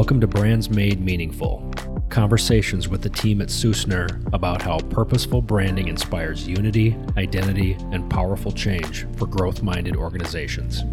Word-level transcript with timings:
Welcome 0.00 0.22
to 0.22 0.26
Brands 0.26 0.70
Made 0.70 0.98
Meaningful. 0.98 1.70
Conversations 2.08 2.88
with 2.88 3.02
the 3.02 3.10
team 3.10 3.42
at 3.42 3.48
Sussner 3.48 4.26
about 4.32 4.62
how 4.62 4.78
purposeful 4.78 5.42
branding 5.42 5.88
inspires 5.88 6.48
unity, 6.48 6.96
identity, 7.18 7.76
and 7.92 8.08
powerful 8.08 8.50
change 8.50 9.06
for 9.18 9.26
growth 9.26 9.62
minded 9.62 9.96
organizations. 9.96 10.84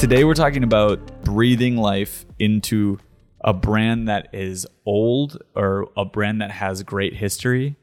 Today, 0.00 0.22
we're 0.22 0.34
talking 0.34 0.62
about 0.62 1.24
breathing 1.24 1.76
life 1.78 2.24
into 2.38 3.00
a 3.40 3.52
brand 3.52 4.06
that 4.06 4.28
is 4.32 4.64
old 4.86 5.42
or 5.56 5.88
a 5.96 6.04
brand 6.04 6.40
that 6.40 6.52
has 6.52 6.84
great 6.84 7.14
history. 7.14 7.74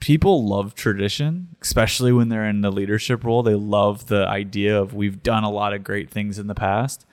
People 0.00 0.46
love 0.46 0.74
tradition, 0.74 1.56
especially 1.62 2.12
when 2.12 2.28
they're 2.28 2.48
in 2.48 2.60
the 2.60 2.70
leadership 2.70 3.24
role. 3.24 3.42
They 3.42 3.54
love 3.54 4.06
the 4.06 4.26
idea 4.26 4.80
of 4.80 4.94
we've 4.94 5.22
done 5.22 5.42
a 5.42 5.50
lot 5.50 5.72
of 5.72 5.84
great 5.84 6.10
things 6.10 6.38
in 6.38 6.46
the 6.46 6.54
past. 6.54 7.06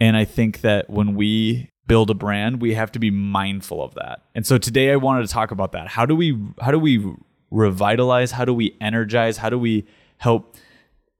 And 0.00 0.16
I 0.16 0.24
think 0.24 0.62
that 0.62 0.90
when 0.90 1.14
we 1.14 1.70
build 1.86 2.10
a 2.10 2.14
brand, 2.14 2.60
we 2.60 2.74
have 2.74 2.90
to 2.92 2.98
be 2.98 3.10
mindful 3.10 3.82
of 3.82 3.94
that. 3.94 4.22
And 4.34 4.46
so 4.46 4.58
today 4.58 4.90
I 4.90 4.96
wanted 4.96 5.26
to 5.26 5.32
talk 5.32 5.50
about 5.50 5.72
that. 5.72 5.88
How 5.88 6.06
do 6.06 6.16
we 6.16 6.38
how 6.60 6.70
do 6.70 6.78
we 6.78 7.14
revitalize? 7.50 8.32
How 8.32 8.44
do 8.44 8.52
we 8.52 8.76
energize? 8.80 9.36
How 9.36 9.50
do 9.50 9.58
we 9.58 9.86
help 10.18 10.56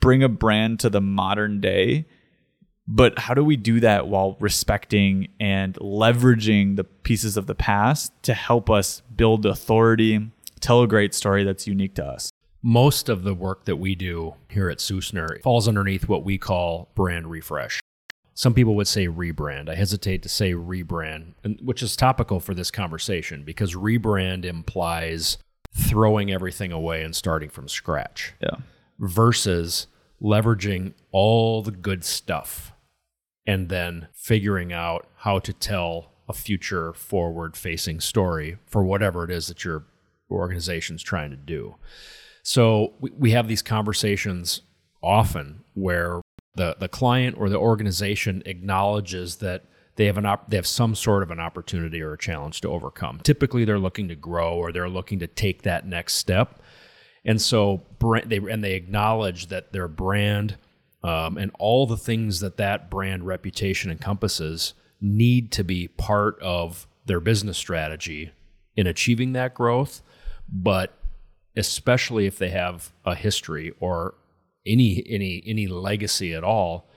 bring 0.00 0.22
a 0.22 0.28
brand 0.28 0.80
to 0.80 0.90
the 0.90 1.00
modern 1.00 1.60
day 1.60 2.06
but 2.88 3.18
how 3.18 3.34
do 3.34 3.44
we 3.44 3.56
do 3.56 3.80
that 3.80 4.06
while 4.06 4.36
respecting 4.38 5.28
and 5.40 5.74
leveraging 5.74 6.76
the 6.76 6.84
pieces 6.84 7.36
of 7.36 7.46
the 7.46 7.54
past 7.54 8.12
to 8.22 8.34
help 8.34 8.70
us 8.70 9.02
build 9.14 9.44
authority, 9.44 10.30
tell 10.66 10.82
a 10.82 10.88
great 10.88 11.14
story 11.14 11.44
that's 11.44 11.68
unique 11.68 11.94
to 11.94 12.04
us? 12.04 12.32
Most 12.60 13.08
of 13.08 13.22
the 13.22 13.34
work 13.34 13.66
that 13.66 13.76
we 13.76 13.94
do 13.94 14.34
here 14.50 14.68
at 14.68 14.78
Sussner 14.78 15.40
falls 15.42 15.68
underneath 15.68 16.08
what 16.08 16.24
we 16.24 16.38
call 16.38 16.90
brand 16.96 17.30
refresh. 17.30 17.80
Some 18.34 18.52
people 18.52 18.74
would 18.74 18.88
say 18.88 19.06
rebrand. 19.06 19.68
I 19.68 19.76
hesitate 19.76 20.24
to 20.24 20.28
say 20.28 20.52
rebrand, 20.52 21.34
which 21.62 21.82
is 21.82 21.94
topical 21.94 22.40
for 22.40 22.52
this 22.52 22.72
conversation 22.72 23.44
because 23.44 23.74
rebrand 23.74 24.44
implies 24.44 25.38
throwing 25.72 26.32
everything 26.32 26.72
away 26.72 27.02
and 27.04 27.14
starting 27.14 27.48
from 27.48 27.68
scratch. 27.68 28.34
Yeah. 28.42 28.56
Versus 28.98 29.86
leveraging 30.20 30.94
all 31.12 31.62
the 31.62 31.70
good 31.70 32.02
stuff 32.02 32.72
and 33.46 33.68
then 33.68 34.08
figuring 34.14 34.72
out 34.72 35.06
how 35.18 35.38
to 35.38 35.52
tell 35.52 36.10
a 36.28 36.32
future 36.32 36.92
forward 36.92 37.56
facing 37.56 38.00
story 38.00 38.58
for 38.66 38.82
whatever 38.82 39.22
it 39.22 39.30
is 39.30 39.46
that 39.46 39.64
your 39.64 39.84
organization's 40.30 41.02
trying 41.02 41.30
to 41.30 41.36
do. 41.36 41.76
So 42.42 42.94
we, 43.00 43.10
we 43.10 43.30
have 43.32 43.48
these 43.48 43.62
conversations 43.62 44.62
often 45.02 45.64
where 45.74 46.20
the, 46.54 46.76
the 46.78 46.88
client 46.88 47.36
or 47.38 47.48
the 47.48 47.58
organization 47.58 48.42
acknowledges 48.46 49.36
that 49.36 49.64
they 49.96 50.06
have 50.06 50.18
an 50.18 50.26
op- 50.26 50.50
they 50.50 50.56
have 50.56 50.66
some 50.66 50.94
sort 50.94 51.22
of 51.22 51.30
an 51.30 51.40
opportunity 51.40 52.02
or 52.02 52.12
a 52.12 52.18
challenge 52.18 52.60
to 52.60 52.68
overcome. 52.68 53.20
Typically, 53.22 53.64
they're 53.64 53.78
looking 53.78 54.08
to 54.08 54.14
grow 54.14 54.54
or 54.54 54.72
they're 54.72 54.88
looking 54.88 55.18
to 55.20 55.26
take 55.26 55.62
that 55.62 55.86
next 55.86 56.14
step, 56.14 56.60
and 57.24 57.40
so 57.40 57.82
brand, 57.98 58.30
they 58.30 58.36
and 58.36 58.62
they 58.62 58.74
acknowledge 58.74 59.46
that 59.46 59.72
their 59.72 59.88
brand 59.88 60.58
um, 61.02 61.38
and 61.38 61.50
all 61.58 61.86
the 61.86 61.96
things 61.96 62.40
that 62.40 62.58
that 62.58 62.90
brand 62.90 63.26
reputation 63.26 63.90
encompasses 63.90 64.74
need 65.00 65.50
to 65.52 65.64
be 65.64 65.88
part 65.88 66.38
of 66.40 66.86
their 67.06 67.20
business 67.20 67.56
strategy 67.56 68.32
in 68.76 68.86
achieving 68.86 69.32
that 69.32 69.54
growth. 69.54 70.02
But 70.48 70.96
especially 71.56 72.26
if 72.26 72.38
they 72.38 72.50
have 72.50 72.92
a 73.04 73.14
history 73.14 73.72
or 73.80 74.14
any 74.66 75.04
any 75.08 75.42
any 75.46 75.66
legacy 75.66 76.34
at 76.34 76.44
all, 76.44 76.88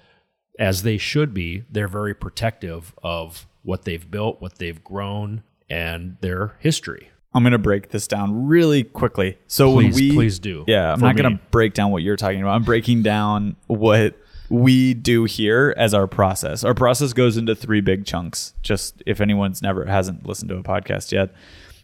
as 0.59 0.83
they 0.83 0.97
should 0.97 1.33
be, 1.33 1.63
they're 1.69 1.87
very 1.87 2.13
protective 2.13 2.93
of 3.03 3.47
what 3.63 3.85
they've 3.85 4.09
built, 4.09 4.41
what 4.41 4.57
they've 4.57 4.83
grown, 4.83 5.43
and 5.69 6.17
their 6.21 6.55
history. 6.59 7.09
I'm 7.33 7.43
going 7.43 7.51
to 7.51 7.59
break 7.59 7.89
this 7.89 8.07
down 8.07 8.47
really 8.47 8.83
quickly. 8.83 9.37
So 9.45 9.71
please, 9.71 9.93
when 9.93 10.09
we 10.09 10.11
please 10.13 10.39
do. 10.39 10.65
Yeah, 10.67 10.91
I'm 10.91 10.99
not 10.99 11.15
going 11.15 11.37
to 11.37 11.43
break 11.51 11.73
down 11.73 11.91
what 11.91 12.01
you're 12.01 12.15
talking 12.15 12.41
about. 12.41 12.55
I'm 12.55 12.63
breaking 12.63 13.03
down 13.03 13.55
what 13.67 14.15
we 14.49 14.95
do 14.95 15.25
here 15.25 15.75
as 15.77 15.93
our 15.93 16.07
process. 16.07 16.63
Our 16.63 16.73
process 16.73 17.13
goes 17.13 17.37
into 17.37 17.53
three 17.55 17.81
big 17.81 18.05
chunks. 18.05 18.55
Just 18.63 19.03
if 19.05 19.21
anyone's 19.21 19.61
never 19.61 19.85
hasn't 19.85 20.25
listened 20.25 20.49
to 20.49 20.57
a 20.57 20.63
podcast 20.63 21.11
yet, 21.11 21.31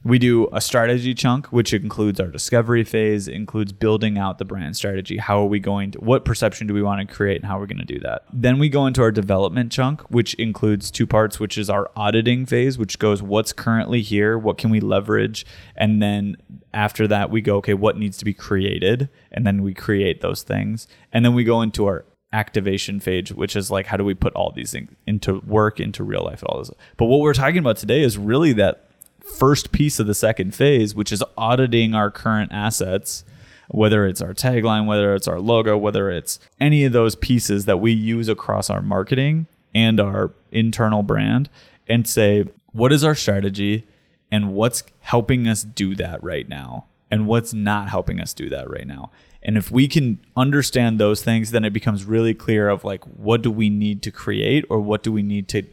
we 0.06 0.20
do 0.20 0.48
a 0.54 0.62
strategy 0.62 1.16
chunk, 1.16 1.48
which 1.48 1.74
includes 1.74 2.20
our 2.20 2.28
discovery 2.28 2.84
phase, 2.84 3.28
includes 3.28 3.74
building 3.74 4.20
out 4.20 4.38
the 4.38 4.46
brand 4.46 4.78
strategy. 4.78 5.18
How 5.18 5.42
are 5.42 5.48
we 5.48 5.60
going 5.60 5.92
to, 5.92 5.98
what 6.00 6.24
perception 6.24 6.68
do 6.68 6.76
we 6.76 6.84
want 6.84 7.06
to 7.06 7.12
create 7.14 7.38
and 7.38 7.46
how 7.46 7.58
are 7.58 7.62
we 7.62 7.68
going 7.68 7.80
to 7.80 7.86
do 7.86 8.00
that? 8.02 8.22
Then 8.32 8.60
we 8.60 8.70
go 8.70 8.86
into 8.86 9.02
our 9.02 9.12
development 9.12 9.72
chunk, 9.72 10.02
which 10.04 10.36
includes 10.36 10.92
two 10.92 11.08
parts, 11.08 11.40
which 11.40 11.58
is 11.58 11.72
our 11.72 11.90
auditing 11.96 12.46
phase, 12.46 12.78
which 12.78 13.00
goes 13.00 13.24
what's 13.24 13.52
currently 13.52 14.04
here, 14.04 14.38
what 14.38 14.60
can 14.60 14.70
we 14.70 14.80
leverage? 14.80 15.44
And 15.76 16.04
then 16.04 16.38
after 16.72 17.08
that, 17.08 17.32
we 17.32 17.42
go, 17.42 17.56
okay, 17.58 17.74
what 17.74 17.98
needs 17.98 18.18
to 18.18 18.26
be 18.26 18.34
created? 18.34 19.10
And 19.32 19.46
then 19.46 19.64
we 19.64 19.74
create 19.74 20.22
those 20.22 20.44
things. 20.44 20.88
And 21.12 21.26
then 21.26 21.34
we 21.34 21.44
go 21.44 21.64
into 21.64 21.88
our 21.88 22.06
activation 22.32 23.00
phase, 23.00 23.34
which 23.34 23.56
is 23.56 23.72
like 23.72 23.88
how 23.88 23.98
do 23.98 24.04
we 24.04 24.14
put 24.14 24.36
all 24.36 24.52
these 24.56 24.72
things 24.72 24.92
into 25.08 25.40
work, 25.48 25.80
into 25.80 26.04
real 26.04 26.24
life, 26.24 26.44
all 26.46 26.60
this. 26.60 26.70
But 26.96 27.06
what 27.06 27.22
we're 27.22 27.34
talking 27.34 27.58
about 27.58 27.78
today 27.78 28.04
is 28.04 28.20
really 28.20 28.54
that 28.54 28.85
first 29.34 29.72
piece 29.72 30.00
of 30.00 30.08
the 30.08 30.14
second 30.14 30.54
phase, 30.54 30.96
which 30.96 31.12
is 31.12 31.24
auditing 31.38 31.94
our 31.94 32.12
current 32.12 32.52
assets, 32.52 33.26
whether 33.70 34.06
it's 34.06 34.22
our 34.22 34.34
tagline, 34.34 34.86
whether 34.86 35.16
it's 35.16 35.28
our 35.28 35.40
logo, 35.40 35.78
whether 35.78 36.10
it's 36.10 36.40
any 36.60 36.86
of 36.86 36.94
those 36.94 37.16
pieces 37.16 37.66
that 37.66 37.78
we 37.78 37.92
use 37.92 38.30
across 38.30 38.70
our 38.70 38.82
marketing 38.82 39.48
and 39.74 40.00
our 40.00 40.32
internal 40.52 41.04
brand, 41.04 41.50
and 41.88 42.08
say, 42.08 42.46
what 42.72 42.94
is 42.94 43.04
our 43.04 43.16
strategy 43.16 43.86
and 44.32 44.54
what's 44.54 44.84
helping 45.02 45.48
us 45.48 45.64
do 45.64 45.96
that 45.96 46.24
right 46.24 46.48
now? 46.48 46.86
And 47.12 47.28
what's 47.28 47.54
not 47.54 47.90
helping 47.90 48.20
us 48.20 48.34
do 48.34 48.50
that 48.50 48.70
right 48.70 48.88
now? 48.88 49.12
And 49.44 49.58
if 49.58 49.70
we 49.70 49.88
can 49.88 50.20
understand 50.36 51.00
those 51.00 51.24
things, 51.24 51.52
then 51.52 51.64
it 51.64 51.72
becomes 51.72 52.04
really 52.04 52.34
clear 52.34 52.68
of 52.68 52.84
like, 52.84 53.04
what 53.04 53.44
do 53.44 53.52
we 53.52 53.70
need 53.70 54.02
to 54.02 54.12
create 54.12 54.66
or 54.70 54.80
what 54.80 55.04
do 55.04 55.12
we 55.12 55.22
need 55.22 55.48
to 55.50 55.64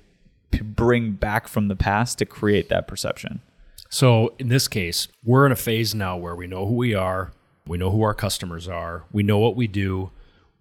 bring 0.61 1.13
back 1.13 1.49
from 1.49 1.69
the 1.69 1.77
past 1.77 2.19
to 2.19 2.27
create 2.27 2.69
that 2.69 2.87
perception. 2.87 3.41
So 3.89 4.35
in 4.39 4.49
this 4.49 4.69
case, 4.69 5.09
we're 5.23 5.47
in 5.47 5.53
a 5.53 5.57
phase 5.57 5.95
now 5.95 6.17
where 6.17 6.35
we 6.35 6.47
know 6.47 6.67
who 6.67 6.75
we 6.75 6.95
are, 6.95 7.33
we 7.67 7.79
know 7.79 7.91
who 7.91 8.03
our 8.03 8.15
customers 8.15 8.69
are, 8.69 9.05
we 9.13 9.23
know 9.23 9.39
what 9.39 9.55
we 9.55 9.67
do, 9.67 10.11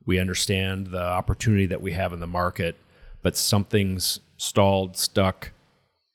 we 0.06 0.19
understand 0.19 0.88
the 0.88 1.01
opportunity 1.01 1.66
that 1.66 1.81
we 1.81 1.94
have 1.94 2.12
in 2.12 2.19
the 2.19 2.28
market, 2.28 2.75
but 3.22 3.38
something's 3.38 4.19
stalled, 4.38 4.97
stuck, 4.97 5.51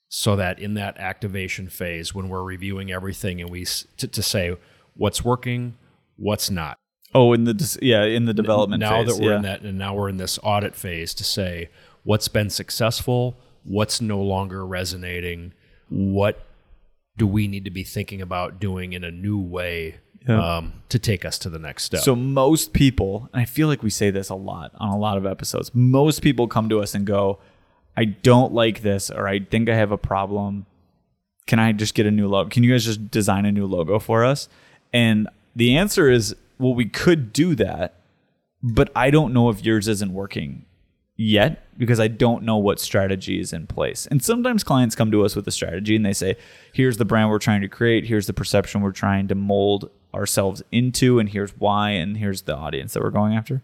so 0.09 0.37
that 0.37 0.59
in 0.59 0.75
that 0.75 0.97
activation 0.99 1.69
phase, 1.69 2.15
when 2.15 2.29
we're 2.29 2.43
reviewing 2.43 2.91
everything 2.91 3.41
and 3.41 3.51
we 3.51 3.65
to, 3.65 4.07
to 4.07 4.23
say 4.23 4.57
what's 4.95 5.25
working, 5.25 5.77
what's 6.17 6.51
not. 6.51 6.77
Oh, 7.15 7.33
in 7.33 7.45
the 7.45 7.79
yeah, 7.81 8.05
in 8.05 8.27
the 8.27 8.35
development 8.35 8.81
now 8.81 9.03
phase, 9.03 9.17
that 9.17 9.23
we're 9.23 9.31
yeah. 9.31 9.37
in 9.37 9.43
that, 9.43 9.63
and 9.63 9.79
now 9.79 9.95
we're 9.95 10.09
in 10.09 10.17
this 10.17 10.39
audit 10.43 10.75
phase 10.75 11.15
to 11.15 11.25
say 11.25 11.71
what's 12.03 12.29
been 12.29 12.51
successful, 12.51 13.37
what's 13.67 14.01
no 14.01 14.21
longer 14.21 14.65
resonating, 14.65 15.53
what 15.89 16.41
do 17.17 17.27
we 17.27 17.49
need 17.49 17.65
to 17.65 17.71
be 17.71 17.83
thinking 17.83 18.21
about 18.21 18.61
doing 18.61 18.93
in 18.93 19.05
a 19.05 19.11
new 19.11 19.39
way 19.39 19.97
yeah. 20.29 20.57
um, 20.57 20.73
to 20.89 20.99
take 20.99 21.25
us 21.25 21.39
to 21.41 21.51
the 21.51 21.59
next 21.59 21.85
step? 21.85 22.01
So, 22.01 22.15
most 22.15 22.73
people, 22.73 23.29
and 23.33 23.43
I 23.43 23.45
feel 23.45 23.69
like 23.69 23.83
we 23.83 23.91
say 23.91 24.11
this 24.11 24.29
a 24.29 24.35
lot 24.35 24.73
on 24.77 24.89
a 24.91 24.99
lot 24.99 25.17
of 25.17 25.27
episodes, 25.27 25.71
most 25.75 26.23
people 26.23 26.49
come 26.49 26.69
to 26.69 26.81
us 26.81 26.95
and 26.95 27.07
go, 27.07 27.39
I 27.97 28.05
don't 28.05 28.53
like 28.53 28.83
this, 28.83 29.11
or 29.11 29.27
I 29.27 29.41
think 29.41 29.69
I 29.69 29.75
have 29.75 29.91
a 29.91 29.99
problem. 29.99 30.67
Can 31.47 31.59
I 31.59 31.73
just 31.73 31.95
get 31.95 32.07
a 32.07 32.11
new 32.11 32.29
logo? 32.29 32.51
Can 32.51 32.63
you 32.63 32.73
guys 32.73 32.85
just 32.85 33.11
design 33.11 33.47
a 33.47 33.53
new 33.53 33.67
logo 33.67 33.99
for 33.99 34.25
us? 34.25 34.49
And 34.93 35.29
the 35.55 35.77
answer 35.77 36.11
is, 36.11 36.35
well, 36.59 36.75
we 36.75 36.87
could 36.87 37.33
do 37.33 37.55
that, 37.55 37.95
but 38.63 38.91
I 38.95 39.11
don't 39.11 39.33
know 39.33 39.49
if 39.49 39.65
yours 39.65 39.89
isn't 39.89 40.13
working 40.13 40.67
yet 41.17 41.67
because 41.79 42.01
I 42.01 42.09
don't 42.09 42.43
know 42.43 42.57
what 42.57 42.81
strategy 42.81 43.41
is 43.41 43.53
in 43.53 43.67
place. 43.67 44.07
And 44.07 44.23
sometimes 44.23 44.65
clients 44.65 44.95
come 44.95 45.11
to 45.11 45.25
us 45.25 45.35
with 45.35 45.47
a 45.49 45.51
strategy 45.51 45.97
and 45.97 46.05
they 46.05 46.13
say, 46.13 46.37
here's 46.73 46.99
the 46.99 47.05
brand 47.05 47.31
we're 47.31 47.39
trying 47.39 47.63
to 47.63 47.69
create, 47.69 48.05
here's 48.05 48.27
the 48.27 48.33
perception 48.33 48.81
we're 48.81 48.93
trying 48.93 49.29
to 49.29 49.35
mold 49.35 49.91
ourselves 50.15 50.63
into, 50.73 51.19
and 51.19 51.29
here's 51.29 51.53
why, 51.59 51.91
and 51.91 52.17
here's 52.17 52.43
the 52.43 52.57
audience 52.57 52.95
that 52.95 53.03
we're 53.03 53.11
going 53.11 53.35
after. 53.35 53.63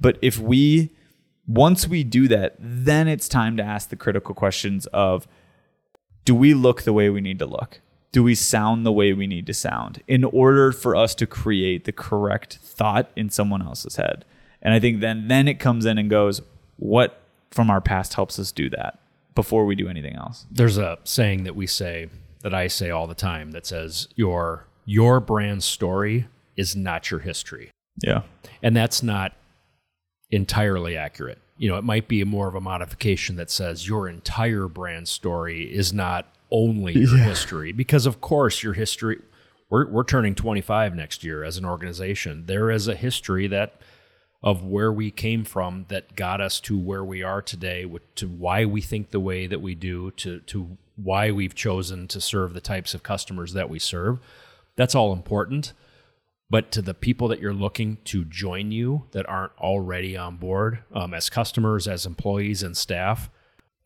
But 0.00 0.18
if 0.20 0.38
we, 0.38 0.90
once 1.46 1.86
we 1.86 2.02
do 2.02 2.28
that, 2.28 2.56
then 2.58 3.08
it's 3.08 3.28
time 3.28 3.56
to 3.56 3.62
ask 3.62 3.88
the 3.88 3.96
critical 3.96 4.34
questions 4.34 4.86
of 4.86 5.28
do 6.24 6.34
we 6.34 6.54
look 6.54 6.82
the 6.82 6.92
way 6.92 7.08
we 7.08 7.20
need 7.20 7.38
to 7.40 7.46
look? 7.46 7.80
Do 8.12 8.22
we 8.22 8.34
sound 8.34 8.84
the 8.84 8.92
way 8.92 9.12
we 9.12 9.26
need 9.26 9.46
to 9.46 9.54
sound 9.54 10.02
in 10.06 10.22
order 10.24 10.70
for 10.70 10.94
us 10.94 11.14
to 11.16 11.26
create 11.26 11.84
the 11.84 11.92
correct 11.92 12.58
thought 12.62 13.10
in 13.16 13.30
someone 13.30 13.62
else's 13.62 13.96
head? 13.96 14.24
And 14.60 14.74
I 14.74 14.78
think 14.78 15.00
then 15.00 15.28
then 15.28 15.48
it 15.48 15.58
comes 15.58 15.84
in 15.84 15.98
and 15.98 16.10
goes, 16.10 16.42
what 16.76 17.20
from 17.50 17.70
our 17.70 17.80
past 17.80 18.14
helps 18.14 18.38
us 18.38 18.52
do 18.52 18.70
that 18.70 18.98
before 19.34 19.64
we 19.64 19.74
do 19.74 19.88
anything 19.88 20.16
else. 20.16 20.46
There's 20.50 20.78
a 20.78 20.98
saying 21.04 21.44
that 21.44 21.56
we 21.56 21.66
say 21.66 22.08
that 22.42 22.54
I 22.54 22.66
say 22.66 22.90
all 22.90 23.06
the 23.06 23.14
time 23.14 23.52
that 23.52 23.66
says 23.66 24.08
your 24.14 24.66
your 24.84 25.20
brand 25.20 25.62
story 25.62 26.26
is 26.56 26.74
not 26.74 27.10
your 27.10 27.20
history. 27.20 27.70
Yeah. 28.02 28.22
And 28.62 28.74
that's 28.76 29.02
not 29.02 29.32
entirely 30.30 30.96
accurate. 30.96 31.38
You 31.56 31.68
know, 31.68 31.76
it 31.76 31.84
might 31.84 32.08
be 32.08 32.24
more 32.24 32.48
of 32.48 32.54
a 32.54 32.60
modification 32.60 33.36
that 33.36 33.50
says 33.50 33.86
your 33.86 34.08
entire 34.08 34.66
brand 34.66 35.06
story 35.06 35.72
is 35.72 35.92
not 35.92 36.26
only 36.50 36.94
your 36.94 37.18
history, 37.18 37.72
because 37.72 38.06
of 38.06 38.20
course 38.20 38.62
your 38.62 38.72
history. 38.72 39.20
We're 39.70 39.88
we're 39.88 40.04
turning 40.04 40.34
25 40.34 40.94
next 40.94 41.22
year 41.24 41.44
as 41.44 41.56
an 41.56 41.64
organization. 41.64 42.46
There 42.46 42.70
is 42.70 42.88
a 42.88 42.94
history 42.94 43.46
that 43.48 43.80
of 44.42 44.64
where 44.64 44.92
we 44.92 45.10
came 45.10 45.44
from 45.44 45.86
that 45.88 46.16
got 46.16 46.40
us 46.40 46.58
to 46.60 46.76
where 46.76 47.04
we 47.04 47.22
are 47.22 47.40
today, 47.40 47.86
to 48.16 48.26
why 48.26 48.64
we 48.64 48.80
think 48.80 49.10
the 49.10 49.20
way 49.20 49.46
that 49.46 49.60
we 49.60 49.74
do, 49.74 50.10
to 50.12 50.40
to 50.40 50.76
why 50.96 51.30
we've 51.30 51.54
chosen 51.54 52.08
to 52.08 52.20
serve 52.20 52.52
the 52.52 52.60
types 52.60 52.94
of 52.94 53.02
customers 53.02 53.52
that 53.52 53.70
we 53.70 53.78
serve. 53.78 54.18
That's 54.76 54.94
all 54.94 55.12
important. 55.12 55.72
But 56.50 56.70
to 56.72 56.82
the 56.82 56.92
people 56.92 57.28
that 57.28 57.40
you're 57.40 57.54
looking 57.54 57.96
to 58.04 58.24
join 58.26 58.72
you 58.72 59.04
that 59.12 59.26
aren't 59.26 59.52
already 59.58 60.18
on 60.18 60.36
board 60.36 60.80
um, 60.92 61.14
as 61.14 61.30
customers, 61.30 61.88
as 61.88 62.04
employees, 62.04 62.62
and 62.62 62.76
staff, 62.76 63.30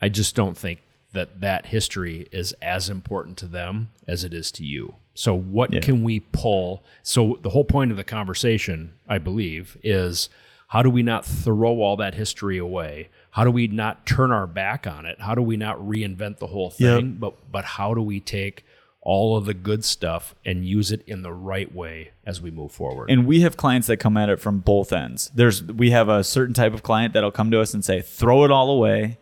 I 0.02 0.08
just 0.08 0.34
don't 0.34 0.58
think 0.58 0.82
that 1.12 1.40
that 1.40 1.66
history 1.66 2.26
is 2.32 2.52
as 2.60 2.90
important 2.90 3.36
to 3.38 3.46
them 3.46 3.90
as 4.08 4.24
it 4.24 4.34
is 4.34 4.50
to 4.52 4.64
you. 4.64 4.96
So, 5.14 5.32
what 5.32 5.72
yeah. 5.72 5.80
can 5.80 6.02
we 6.02 6.20
pull? 6.20 6.82
So, 7.04 7.38
the 7.40 7.50
whole 7.50 7.64
point 7.64 7.92
of 7.92 7.96
the 7.96 8.04
conversation, 8.04 8.94
I 9.08 9.18
believe, 9.18 9.78
is 9.84 10.28
how 10.68 10.82
do 10.82 10.90
we 10.90 11.02
not 11.02 11.24
throw 11.24 11.80
all 11.80 11.96
that 11.96 12.14
history 12.14 12.58
away? 12.58 13.08
How 13.30 13.44
do 13.44 13.50
we 13.50 13.66
not 13.68 14.06
turn 14.06 14.32
our 14.32 14.46
back 14.46 14.86
on 14.86 15.06
it? 15.06 15.20
How 15.20 15.34
do 15.34 15.42
we 15.42 15.56
not 15.56 15.78
reinvent 15.78 16.38
the 16.38 16.48
whole 16.48 16.70
thing? 16.70 17.10
Yep. 17.10 17.20
But 17.20 17.52
but 17.52 17.64
how 17.64 17.94
do 17.94 18.02
we 18.02 18.20
take 18.20 18.64
all 19.06 19.36
of 19.36 19.44
the 19.44 19.54
good 19.54 19.84
stuff 19.84 20.34
and 20.44 20.66
use 20.66 20.90
it 20.90 21.00
in 21.06 21.22
the 21.22 21.32
right 21.32 21.72
way 21.72 22.10
as 22.24 22.42
we 22.42 22.50
move 22.50 22.72
forward. 22.72 23.08
And 23.08 23.24
we 23.24 23.42
have 23.42 23.56
clients 23.56 23.86
that 23.86 23.98
come 23.98 24.16
at 24.16 24.28
it 24.28 24.40
from 24.40 24.58
both 24.58 24.92
ends. 24.92 25.30
There's 25.32 25.62
we 25.62 25.92
have 25.92 26.08
a 26.08 26.24
certain 26.24 26.54
type 26.54 26.74
of 26.74 26.82
client 26.82 27.14
that'll 27.14 27.30
come 27.30 27.52
to 27.52 27.60
us 27.60 27.72
and 27.72 27.84
say, 27.84 28.02
"Throw 28.02 28.44
it 28.44 28.50
all 28.50 28.68
away. 28.68 29.18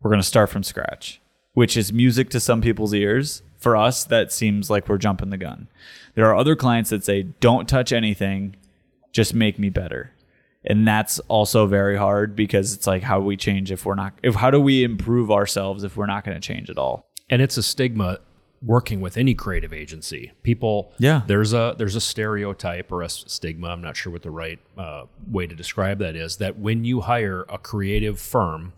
We're 0.00 0.10
going 0.10 0.22
to 0.22 0.26
start 0.26 0.48
from 0.48 0.62
scratch." 0.62 1.20
Which 1.52 1.76
is 1.76 1.92
music 1.92 2.30
to 2.30 2.40
some 2.40 2.62
people's 2.62 2.94
ears. 2.94 3.42
For 3.58 3.76
us, 3.76 4.02
that 4.04 4.32
seems 4.32 4.70
like 4.70 4.88
we're 4.88 4.96
jumping 4.96 5.28
the 5.28 5.36
gun. 5.36 5.68
There 6.14 6.26
are 6.26 6.36
other 6.36 6.56
clients 6.56 6.88
that 6.88 7.04
say, 7.04 7.24
"Don't 7.40 7.68
touch 7.68 7.92
anything. 7.92 8.56
Just 9.12 9.34
make 9.34 9.58
me 9.58 9.68
better." 9.68 10.12
And 10.68 10.86
that's 10.86 11.18
also 11.28 11.66
very 11.66 11.96
hard 11.96 12.36
because 12.36 12.74
it's 12.74 12.86
like 12.86 13.02
how 13.02 13.18
do 13.18 13.24
we 13.24 13.36
change 13.36 13.72
if 13.72 13.84
we're 13.84 13.94
not 13.94 14.12
if 14.22 14.36
how 14.36 14.50
do 14.50 14.60
we 14.60 14.84
improve 14.84 15.30
ourselves 15.30 15.82
if 15.82 15.96
we're 15.96 16.06
not 16.06 16.24
going 16.24 16.36
to 16.36 16.40
change 16.40 16.70
at 16.70 16.78
all? 16.78 17.08
And 17.30 17.42
it's 17.42 17.56
a 17.56 17.62
stigma 17.62 18.18
working 18.62 19.00
with 19.00 19.16
any 19.16 19.34
creative 19.34 19.72
agency. 19.72 20.32
People 20.42 20.92
yeah. 20.98 21.22
there's 21.26 21.54
a 21.54 21.74
there's 21.78 21.96
a 21.96 22.00
stereotype 22.00 22.92
or 22.92 23.02
a 23.02 23.08
stigma 23.08 23.68
i'm 23.68 23.80
not 23.80 23.96
sure 23.96 24.12
what 24.12 24.22
the 24.22 24.30
right 24.30 24.58
uh, 24.76 25.04
way 25.26 25.46
to 25.46 25.54
describe 25.54 25.98
that 25.98 26.14
is 26.14 26.36
that 26.36 26.58
when 26.58 26.84
you 26.84 27.00
hire 27.00 27.46
a 27.48 27.58
creative 27.58 28.20
firm 28.20 28.72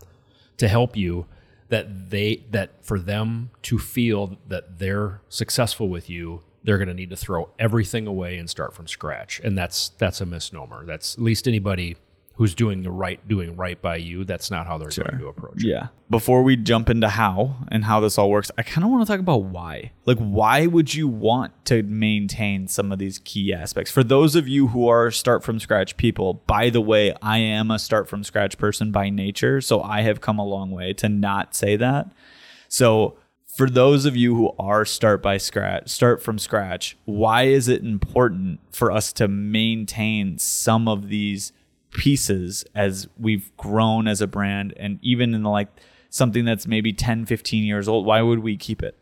to 0.57 0.67
help 0.67 0.95
you 0.95 1.25
that 1.69 2.09
they 2.09 2.45
that 2.51 2.83
for 2.85 2.99
them 2.99 3.49
to 3.63 3.79
feel 3.79 4.37
that 4.47 4.79
they're 4.79 5.21
successful 5.29 5.89
with 5.89 6.09
you 6.09 6.43
they're 6.63 6.77
going 6.77 6.87
to 6.87 6.93
need 6.93 7.09
to 7.09 7.15
throw 7.15 7.49
everything 7.57 8.07
away 8.07 8.37
and 8.37 8.49
start 8.49 8.73
from 8.73 8.87
scratch. 8.87 9.39
And 9.43 9.57
that's 9.57 9.89
that's 9.97 10.21
a 10.21 10.25
misnomer. 10.25 10.85
That's 10.85 11.15
at 11.15 11.21
least 11.21 11.47
anybody 11.47 11.97
who's 12.35 12.55
doing 12.55 12.81
the 12.81 12.89
right 12.89 13.27
doing 13.27 13.55
right 13.55 13.79
by 13.81 13.95
you 13.95 14.23
that's 14.23 14.49
not 14.49 14.65
how 14.65 14.75
they're 14.75 14.89
sure. 14.89 15.03
going 15.03 15.19
to 15.19 15.27
approach 15.27 15.63
it. 15.63 15.67
yeah 15.67 15.87
before 16.09 16.41
we 16.41 16.55
jump 16.55 16.89
into 16.89 17.07
how 17.07 17.55
and 17.67 17.85
how 17.85 17.99
this 17.99 18.17
all 18.17 18.31
works 18.31 18.49
i 18.57 18.63
kind 18.63 18.83
of 18.83 18.89
want 18.89 19.05
to 19.05 19.11
talk 19.11 19.19
about 19.19 19.43
why 19.43 19.91
like 20.05 20.17
why 20.17 20.65
would 20.65 20.91
you 20.93 21.07
want 21.07 21.53
to 21.65 21.83
maintain 21.83 22.67
some 22.67 22.91
of 22.91 22.97
these 22.97 23.19
key 23.19 23.53
aspects 23.53 23.91
for 23.91 24.03
those 24.03 24.35
of 24.35 24.47
you 24.47 24.67
who 24.67 24.87
are 24.87 25.11
start 25.11 25.43
from 25.43 25.59
scratch 25.59 25.95
people 25.97 26.35
by 26.47 26.69
the 26.69 26.81
way 26.81 27.13
i 27.21 27.37
am 27.37 27.69
a 27.69 27.77
start 27.77 28.09
from 28.09 28.23
scratch 28.23 28.57
person 28.57 28.91
by 28.91 29.07
nature 29.09 29.61
so 29.61 29.81
i 29.83 30.01
have 30.01 30.19
come 30.19 30.39
a 30.39 30.45
long 30.45 30.71
way 30.71 30.93
to 30.93 31.07
not 31.07 31.53
say 31.53 31.75
that 31.75 32.11
so 32.67 33.17
for 33.51 33.69
those 33.69 34.05
of 34.05 34.15
you 34.15 34.33
who 34.33 34.51
are 34.57 34.85
start 34.85 35.21
by 35.21 35.37
scratch, 35.37 35.89
start 35.89 36.23
from 36.23 36.39
scratch, 36.39 36.97
why 37.03 37.43
is 37.43 37.67
it 37.67 37.83
important 37.83 38.59
for 38.71 38.91
us 38.91 39.11
to 39.13 39.27
maintain 39.27 40.37
some 40.37 40.87
of 40.87 41.09
these 41.09 41.51
pieces 41.91 42.63
as 42.73 43.09
we've 43.19 43.55
grown 43.57 44.07
as 44.07 44.21
a 44.21 44.27
brand 44.27 44.73
and 44.77 44.97
even 45.01 45.33
in 45.33 45.43
the 45.43 45.49
like 45.49 45.67
something 46.09 46.45
that's 46.45 46.65
maybe 46.65 46.93
10, 46.93 47.25
15 47.25 47.63
years 47.65 47.89
old, 47.89 48.05
why 48.05 48.21
would 48.21 48.39
we 48.39 48.55
keep 48.55 48.81
it? 48.81 48.97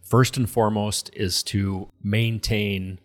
First 0.00 0.38
and 0.38 0.48
foremost 0.48 1.10
is 1.12 1.42
to 1.44 1.90
maintain 2.02 2.98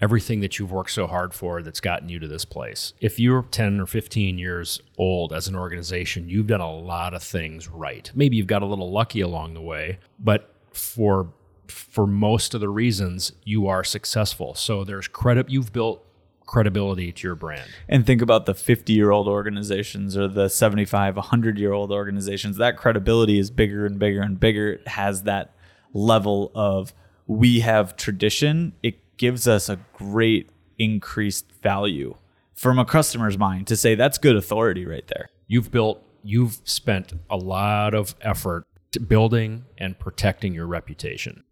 everything 0.00 0.40
that 0.40 0.58
you've 0.58 0.70
worked 0.72 0.90
so 0.90 1.06
hard 1.06 1.34
for 1.34 1.62
that's 1.62 1.80
gotten 1.80 2.08
you 2.08 2.18
to 2.18 2.28
this 2.28 2.44
place. 2.44 2.92
If 3.00 3.18
you're 3.18 3.42
10 3.42 3.80
or 3.80 3.86
15 3.86 4.38
years 4.38 4.80
old 4.96 5.32
as 5.32 5.48
an 5.48 5.56
organization, 5.56 6.28
you've 6.28 6.46
done 6.46 6.60
a 6.60 6.72
lot 6.72 7.14
of 7.14 7.22
things 7.22 7.68
right. 7.68 8.10
Maybe 8.14 8.36
you've 8.36 8.46
got 8.46 8.62
a 8.62 8.66
little 8.66 8.90
lucky 8.90 9.20
along 9.20 9.54
the 9.54 9.60
way, 9.60 9.98
but 10.18 10.54
for 10.72 11.32
for 11.66 12.06
most 12.06 12.54
of 12.54 12.62
the 12.62 12.68
reasons 12.68 13.32
you 13.44 13.66
are 13.66 13.84
successful. 13.84 14.54
So 14.54 14.84
there's 14.84 15.06
credit 15.06 15.50
you've 15.50 15.70
built 15.72 16.02
credibility 16.46 17.12
to 17.12 17.28
your 17.28 17.34
brand. 17.34 17.68
And 17.88 18.06
think 18.06 18.22
about 18.22 18.46
the 18.46 18.54
50 18.54 18.92
year 18.92 19.10
old 19.10 19.28
organizations 19.28 20.16
or 20.16 20.28
the 20.28 20.48
75, 20.48 21.16
100 21.16 21.58
year 21.58 21.72
old 21.72 21.92
organizations. 21.92 22.56
That 22.56 22.76
credibility 22.76 23.38
is 23.38 23.50
bigger 23.50 23.84
and 23.86 23.98
bigger 23.98 24.22
and 24.22 24.40
bigger. 24.40 24.72
It 24.72 24.88
has 24.88 25.24
that 25.24 25.54
level 25.92 26.50
of 26.54 26.94
we 27.26 27.60
have 27.60 27.96
tradition. 27.96 28.72
It 28.82 28.98
gives 29.18 29.46
us 29.46 29.68
a 29.68 29.78
great 29.92 30.50
increased 30.78 31.50
value 31.62 32.16
from 32.54 32.78
a 32.78 32.84
customer's 32.84 33.38
mind 33.38 33.66
to 33.66 33.76
say 33.76 33.94
that's 33.94 34.18
good 34.18 34.36
authority 34.36 34.84
right 34.84 35.06
there. 35.08 35.28
You've 35.46 35.70
built, 35.70 36.02
you've 36.22 36.58
spent 36.64 37.12
a 37.30 37.36
lot 37.36 37.94
of 37.94 38.14
effort 38.20 38.64
building 39.06 39.64
and 39.76 39.98
protecting 39.98 40.54
your 40.54 40.66
reputation. 40.66 41.44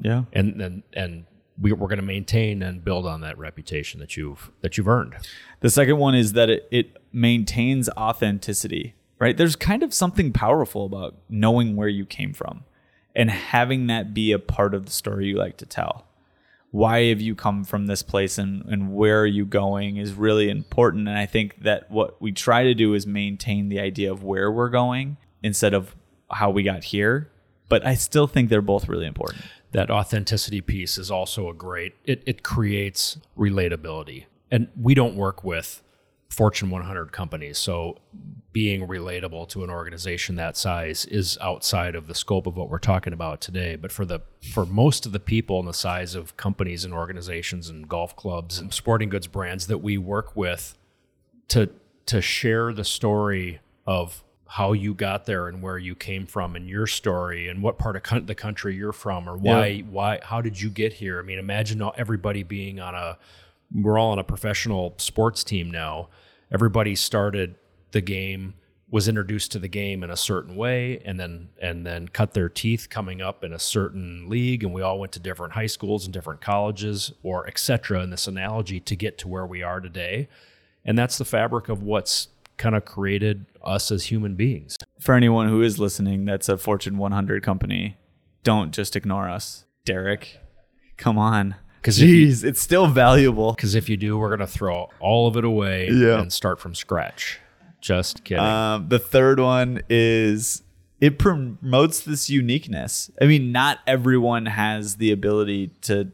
Yeah. 0.00 0.24
And 0.32 0.60
and 0.60 0.82
and 0.92 1.24
we, 1.60 1.72
we're 1.72 1.88
going 1.88 1.98
to 1.98 2.04
maintain 2.04 2.62
and 2.62 2.82
build 2.82 3.06
on 3.06 3.20
that 3.22 3.36
reputation 3.38 4.00
that 4.00 4.16
you've 4.16 4.50
that 4.60 4.78
you've 4.78 4.88
earned. 4.88 5.14
The 5.60 5.70
second 5.70 5.98
one 5.98 6.14
is 6.14 6.32
that 6.34 6.48
it, 6.48 6.68
it 6.70 6.96
maintains 7.12 7.88
authenticity. 7.90 8.94
Right? 9.18 9.36
There's 9.36 9.56
kind 9.56 9.82
of 9.82 9.92
something 9.92 10.32
powerful 10.32 10.86
about 10.86 11.16
knowing 11.28 11.76
where 11.76 11.88
you 11.88 12.06
came 12.06 12.32
from 12.32 12.64
and 13.14 13.30
having 13.30 13.86
that 13.88 14.14
be 14.14 14.32
a 14.32 14.38
part 14.38 14.74
of 14.74 14.86
the 14.86 14.92
story 14.92 15.26
you 15.26 15.36
like 15.36 15.58
to 15.58 15.66
tell 15.66 16.06
why 16.70 17.06
have 17.06 17.20
you 17.20 17.34
come 17.34 17.64
from 17.64 17.86
this 17.86 18.02
place 18.02 18.38
and, 18.38 18.64
and 18.66 18.94
where 18.94 19.20
are 19.20 19.26
you 19.26 19.44
going 19.44 19.96
is 19.96 20.12
really 20.12 20.48
important. 20.48 21.08
And 21.08 21.18
I 21.18 21.26
think 21.26 21.62
that 21.62 21.90
what 21.90 22.20
we 22.22 22.30
try 22.30 22.64
to 22.64 22.74
do 22.74 22.94
is 22.94 23.06
maintain 23.06 23.68
the 23.68 23.80
idea 23.80 24.12
of 24.12 24.22
where 24.22 24.50
we're 24.50 24.68
going 24.68 25.16
instead 25.42 25.74
of 25.74 25.96
how 26.30 26.50
we 26.50 26.62
got 26.62 26.84
here. 26.84 27.30
But 27.68 27.84
I 27.84 27.94
still 27.94 28.26
think 28.26 28.50
they're 28.50 28.62
both 28.62 28.88
really 28.88 29.06
important. 29.06 29.44
That 29.72 29.90
authenticity 29.90 30.60
piece 30.60 30.98
is 30.98 31.10
also 31.10 31.48
a 31.48 31.54
great, 31.54 31.94
it, 32.04 32.22
it 32.26 32.42
creates 32.42 33.18
relatability. 33.36 34.26
And 34.50 34.68
we 34.80 34.94
don't 34.94 35.16
work 35.16 35.42
with 35.42 35.82
Fortune 36.30 36.70
100 36.70 37.10
companies. 37.12 37.58
So 37.58 37.98
being 38.52 38.86
relatable 38.86 39.48
to 39.48 39.64
an 39.64 39.70
organization 39.70 40.36
that 40.36 40.56
size 40.56 41.04
is 41.06 41.36
outside 41.40 41.94
of 41.94 42.06
the 42.06 42.14
scope 42.14 42.46
of 42.46 42.56
what 42.56 42.70
we're 42.70 42.78
talking 42.78 43.12
about 43.12 43.40
today. 43.40 43.76
But 43.76 43.92
for 43.92 44.04
the 44.04 44.20
for 44.52 44.64
most 44.64 45.06
of 45.06 45.12
the 45.12 45.20
people 45.20 45.60
in 45.60 45.66
the 45.66 45.74
size 45.74 46.14
of 46.14 46.36
companies 46.36 46.84
and 46.84 46.94
organizations 46.94 47.68
and 47.68 47.88
golf 47.88 48.16
clubs 48.16 48.58
and 48.58 48.72
sporting 48.72 49.08
goods 49.08 49.26
brands 49.26 49.66
that 49.66 49.78
we 49.78 49.98
work 49.98 50.34
with, 50.36 50.78
to 51.48 51.68
to 52.06 52.22
share 52.22 52.72
the 52.72 52.84
story 52.84 53.60
of 53.86 54.22
how 54.46 54.72
you 54.72 54.94
got 54.94 55.26
there 55.26 55.46
and 55.46 55.62
where 55.62 55.78
you 55.78 55.94
came 55.94 56.26
from 56.26 56.56
and 56.56 56.68
your 56.68 56.86
story 56.86 57.46
and 57.46 57.62
what 57.62 57.78
part 57.78 57.94
of 57.94 58.26
the 58.26 58.34
country 58.34 58.74
you're 58.74 58.92
from 58.92 59.28
or 59.28 59.36
why 59.36 59.66
yeah. 59.66 59.84
why 59.90 60.18
how 60.22 60.40
did 60.40 60.60
you 60.60 60.70
get 60.70 60.92
here? 60.92 61.18
I 61.18 61.22
mean, 61.22 61.38
imagine 61.38 61.82
everybody 61.96 62.42
being 62.42 62.80
on 62.80 62.94
a 62.94 63.18
we're 63.72 63.98
all 63.98 64.12
on 64.12 64.18
a 64.18 64.24
professional 64.24 64.94
sports 64.98 65.44
team 65.44 65.70
now. 65.70 66.08
Everybody 66.52 66.94
started 66.94 67.56
the 67.92 68.00
game 68.00 68.54
was 68.90 69.06
introduced 69.06 69.52
to 69.52 69.58
the 69.58 69.68
game 69.68 70.02
in 70.02 70.10
a 70.10 70.16
certain 70.16 70.56
way 70.56 71.00
and 71.04 71.18
then 71.18 71.48
and 71.62 71.86
then 71.86 72.08
cut 72.08 72.34
their 72.34 72.48
teeth 72.48 72.88
coming 72.90 73.22
up 73.22 73.44
in 73.44 73.52
a 73.52 73.58
certain 73.58 74.28
league 74.28 74.64
and 74.64 74.74
we 74.74 74.82
all 74.82 74.98
went 74.98 75.12
to 75.12 75.20
different 75.20 75.52
high 75.52 75.66
schools 75.66 76.04
and 76.04 76.12
different 76.12 76.40
colleges 76.40 77.12
or 77.22 77.46
etc 77.46 78.02
in 78.02 78.10
this 78.10 78.26
analogy 78.26 78.80
to 78.80 78.96
get 78.96 79.16
to 79.16 79.28
where 79.28 79.46
we 79.46 79.62
are 79.62 79.80
today. 79.80 80.28
And 80.84 80.98
that's 80.98 81.18
the 81.18 81.24
fabric 81.24 81.68
of 81.68 81.82
what's 81.82 82.28
kind 82.56 82.74
of 82.74 82.84
created 82.84 83.46
us 83.64 83.90
as 83.90 84.06
human 84.06 84.34
beings. 84.34 84.76
For 84.98 85.14
anyone 85.14 85.48
who 85.48 85.62
is 85.62 85.78
listening 85.78 86.24
that's 86.24 86.48
a 86.48 86.58
fortune 86.58 86.98
100 86.98 87.42
company. 87.42 87.96
Don't 88.42 88.72
just 88.72 88.96
ignore 88.96 89.28
us. 89.28 89.66
Derek 89.84 90.40
come 90.96 91.16
on 91.16 91.54
because 91.80 91.98
Jeez, 91.98 92.44
it's 92.44 92.60
still 92.60 92.86
valuable. 92.86 93.52
Because 93.52 93.74
if 93.74 93.88
you 93.88 93.96
do, 93.96 94.18
we're 94.18 94.30
gonna 94.30 94.46
throw 94.46 94.90
all 95.00 95.26
of 95.26 95.36
it 95.36 95.44
away 95.44 95.88
yeah. 95.90 96.20
and 96.20 96.32
start 96.32 96.60
from 96.60 96.74
scratch. 96.74 97.38
Just 97.80 98.24
kidding. 98.24 98.44
Um, 98.44 98.88
the 98.88 98.98
third 98.98 99.40
one 99.40 99.82
is 99.88 100.62
it 101.00 101.18
promotes 101.18 102.00
this 102.00 102.28
uniqueness. 102.28 103.10
I 103.20 103.24
mean, 103.24 103.52
not 103.52 103.78
everyone 103.86 104.46
has 104.46 104.96
the 104.96 105.10
ability 105.10 105.68
to 105.82 106.12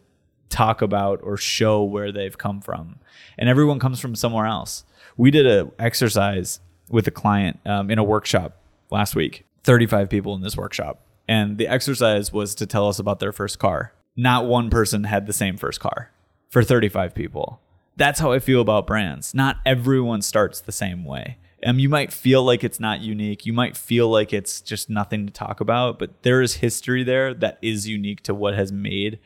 talk 0.49 0.81
about 0.81 1.21
or 1.23 1.37
show 1.37 1.83
where 1.83 2.13
they've 2.13 2.39
come 2.39 2.61
from, 2.61 3.01
and 3.37 3.49
everyone 3.49 3.81
comes 3.81 3.99
from 3.99 4.15
somewhere 4.15 4.47
else. 4.47 4.85
We 5.17 5.31
did 5.31 5.47
a 5.47 5.71
exercise 5.79 6.61
with 6.89 7.07
a 7.09 7.11
client 7.11 7.59
um, 7.67 7.91
in 7.91 7.99
a 7.99 8.05
workshop 8.05 8.61
last 8.91 9.17
week. 9.17 9.45
35 9.65 10.09
people 10.09 10.35
in 10.35 10.43
this 10.43 10.57
workshop. 10.57 11.01
And 11.29 11.59
the 11.59 11.67
exercise 11.67 12.33
was 12.33 12.55
to 12.55 12.67
tell 12.67 12.89
us 12.89 13.01
about 13.01 13.19
their 13.19 13.33
first 13.33 13.59
car. 13.59 13.93
Not 14.17 14.47
one 14.47 14.71
person 14.71 15.05
had 15.05 15.27
the 15.27 15.33
same 15.33 15.57
first 15.57 15.81
car 15.81 16.11
for 16.49 16.63
35 16.63 17.15
people. 17.15 17.61
That's 17.97 18.21
how 18.21 18.33
I 18.33 18.39
feel 18.39 18.61
about 18.61 18.87
brands. 18.87 19.35
Not 19.35 19.59
everyone 19.65 20.23
starts 20.23 20.61
the 20.61 20.73
same 20.73 21.05
way. 21.05 21.39
Um, 21.65 21.79
you 21.79 21.89
might 21.89 22.13
feel 22.13 22.43
like 22.43 22.63
it's 22.63 22.79
not 22.79 23.01
unique. 23.01 23.47
You 23.47 23.53
might 23.53 23.77
feel 23.77 24.09
like 24.09 24.33
it's 24.33 24.61
just 24.61 24.91
nothing 24.91 25.27
to 25.27 25.33
talk 25.33 25.61
about, 25.61 25.99
but 25.99 26.23
there 26.23 26.43
is 26.43 26.57
history 26.57 27.03
there 27.03 27.33
that 27.35 27.59
is 27.63 27.89
unique 27.89 28.23
to 28.25 28.35
what 28.35 28.55
has 28.55 28.71
made 28.71 29.19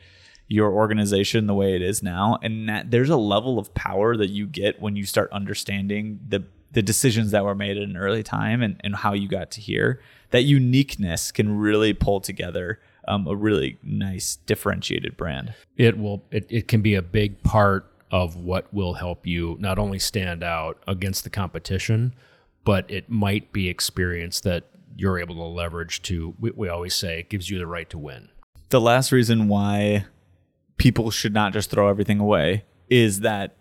your 0.47 0.71
organization 0.71 1.47
the 1.47 1.53
way 1.53 1.75
it 1.75 1.81
is 1.81 2.01
now. 2.01 2.39
And 2.41 2.67
that 2.67 2.91
there's 2.91 3.09
a 3.09 3.17
level 3.17 3.59
of 3.59 3.73
power 3.73 4.17
that 4.17 4.29
you 4.29 4.47
get 4.47 4.81
when 4.81 4.95
you 4.95 5.05
start 5.05 5.31
understanding 5.31 6.19
the 6.27 6.43
the 6.73 6.81
decisions 6.81 7.31
that 7.31 7.43
were 7.43 7.53
made 7.53 7.75
at 7.75 7.83
an 7.83 7.97
early 7.97 8.23
time 8.23 8.61
and, 8.61 8.79
and 8.81 8.95
how 8.95 9.11
you 9.11 9.27
got 9.27 9.51
to 9.51 9.59
here. 9.59 10.01
That 10.29 10.43
uniqueness 10.43 11.29
can 11.29 11.57
really 11.57 11.91
pull 11.93 12.21
together 12.21 12.79
um, 13.07 13.27
a 13.27 13.35
really 13.35 13.77
nice 13.83 14.37
differentiated 14.45 15.17
brand. 15.17 15.53
It 15.77 15.97
will 15.97 16.23
it, 16.31 16.45
it 16.49 16.67
can 16.67 16.81
be 16.81 16.95
a 16.95 17.01
big 17.01 17.41
part 17.43 17.91
of 18.11 18.35
what 18.35 18.71
will 18.73 18.93
help 18.93 19.25
you 19.25 19.57
not 19.59 19.79
only 19.79 19.99
stand 19.99 20.43
out 20.43 20.81
against 20.87 21.23
the 21.23 21.29
competition, 21.29 22.13
but 22.63 22.89
it 22.91 23.09
might 23.09 23.53
be 23.53 23.69
experience 23.69 24.39
that 24.41 24.65
you're 24.97 25.17
able 25.17 25.35
to 25.35 25.43
leverage 25.43 26.01
to 26.03 26.35
we, 26.39 26.51
we 26.51 26.69
always 26.69 26.93
say 26.93 27.19
it 27.19 27.29
gives 27.29 27.49
you 27.49 27.57
the 27.57 27.67
right 27.67 27.89
to 27.89 27.97
win. 27.97 28.29
The 28.69 28.81
last 28.81 29.11
reason 29.11 29.47
why 29.47 30.05
people 30.77 31.11
should 31.11 31.33
not 31.33 31.53
just 31.53 31.69
throw 31.69 31.89
everything 31.89 32.19
away 32.19 32.65
is 32.89 33.21
that 33.21 33.55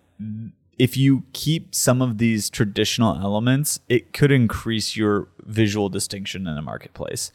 if 0.78 0.96
you 0.96 1.24
keep 1.34 1.74
some 1.74 2.00
of 2.00 2.16
these 2.16 2.48
traditional 2.48 3.14
elements, 3.16 3.80
it 3.88 4.14
could 4.14 4.32
increase 4.32 4.96
your 4.96 5.28
visual 5.44 5.90
distinction 5.90 6.46
in 6.46 6.54
the 6.54 6.62
marketplace. 6.62 7.32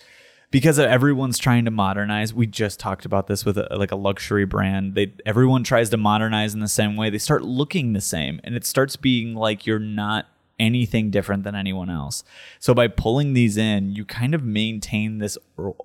Because 0.51 0.79
everyone's 0.79 1.37
trying 1.37 1.65
to 1.65 1.71
modernize. 1.71 2.33
We 2.33 2.47
just 2.47 2.79
talked 2.79 3.05
about 3.05 3.27
this 3.27 3.43
with 3.43 3.57
a, 3.57 3.67
like 3.75 3.91
a 3.91 3.95
luxury 3.95 4.45
brand. 4.45 4.95
They 4.95 5.13
everyone 5.25 5.63
tries 5.63 5.89
to 5.89 5.97
modernize 5.97 6.53
in 6.53 6.59
the 6.59 6.67
same 6.67 6.95
way. 6.95 7.09
They 7.09 7.17
start 7.17 7.43
looking 7.43 7.93
the 7.93 8.01
same 8.01 8.39
and 8.43 8.55
it 8.55 8.65
starts 8.65 8.95
being 8.95 9.35
like 9.35 9.65
you're 9.65 9.79
not 9.79 10.27
anything 10.59 11.11
different 11.11 11.43
than 11.43 11.55
anyone 11.55 11.89
else. 11.89 12.23
So 12.59 12.73
by 12.73 12.87
pulling 12.87 13.33
these 13.33 13.57
in, 13.57 13.91
you 13.91 14.05
kind 14.05 14.33
of 14.33 14.43
maintain 14.43 15.17
this 15.17 15.37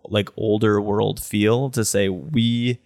like 0.05 0.29
older 0.37 0.81
world 0.81 1.21
feel 1.21 1.71
to 1.71 1.85
say 1.85 2.09
we 2.09 2.79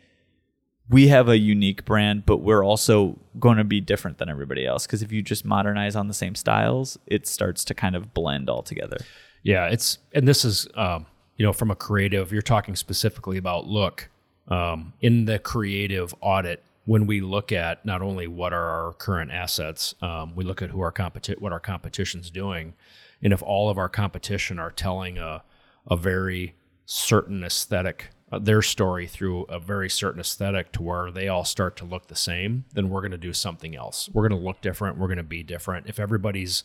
we 0.90 1.08
have 1.08 1.28
a 1.28 1.38
unique 1.38 1.84
brand, 1.84 2.26
but 2.26 2.38
we're 2.38 2.62
also 2.62 3.18
going 3.38 3.56
to 3.56 3.64
be 3.64 3.80
different 3.80 4.18
than 4.18 4.28
everybody 4.28 4.66
else. 4.66 4.86
Because 4.86 5.02
if 5.02 5.10
you 5.10 5.22
just 5.22 5.44
modernize 5.44 5.96
on 5.96 6.08
the 6.08 6.14
same 6.14 6.34
styles, 6.34 6.98
it 7.06 7.26
starts 7.26 7.64
to 7.64 7.74
kind 7.74 7.96
of 7.96 8.12
blend 8.12 8.50
all 8.50 8.62
together. 8.62 8.98
Yeah, 9.42 9.66
it's 9.66 9.98
and 10.12 10.28
this 10.28 10.44
is 10.44 10.68
um, 10.74 11.06
you 11.36 11.44
know 11.44 11.52
from 11.52 11.70
a 11.70 11.74
creative. 11.74 12.32
You're 12.32 12.42
talking 12.42 12.76
specifically 12.76 13.38
about 13.38 13.66
look 13.66 14.08
um, 14.48 14.92
in 15.00 15.24
the 15.24 15.38
creative 15.38 16.14
audit 16.20 16.62
when 16.86 17.06
we 17.06 17.20
look 17.20 17.50
at 17.50 17.84
not 17.86 18.02
only 18.02 18.26
what 18.26 18.52
are 18.52 18.68
our 18.68 18.92
current 18.92 19.30
assets, 19.30 19.94
um, 20.02 20.34
we 20.34 20.44
look 20.44 20.60
at 20.60 20.70
who 20.70 20.80
our 20.80 20.92
competi- 20.92 21.40
what 21.40 21.52
our 21.52 21.60
competition's 21.60 22.30
doing, 22.30 22.74
and 23.22 23.32
if 23.32 23.42
all 23.42 23.70
of 23.70 23.78
our 23.78 23.88
competition 23.88 24.58
are 24.58 24.70
telling 24.70 25.18
a 25.18 25.42
a 25.90 25.96
very 25.96 26.54
certain 26.86 27.44
aesthetic 27.44 28.10
uh, 28.32 28.38
their 28.38 28.62
story 28.62 29.06
through 29.06 29.42
a 29.44 29.58
very 29.58 29.88
certain 29.88 30.20
aesthetic 30.20 30.72
to 30.72 30.82
where 30.82 31.10
they 31.10 31.28
all 31.28 31.44
start 31.44 31.76
to 31.76 31.84
look 31.84 32.08
the 32.08 32.16
same, 32.16 32.64
then 32.72 32.88
we're 32.88 33.00
going 33.00 33.10
to 33.10 33.18
do 33.18 33.32
something 33.32 33.76
else. 33.76 34.08
We're 34.12 34.26
going 34.26 34.40
to 34.40 34.46
look 34.46 34.60
different. 34.60 34.98
We're 34.98 35.08
going 35.08 35.18
to 35.18 35.22
be 35.22 35.42
different. 35.42 35.86
If 35.88 36.00
everybody's 36.00 36.64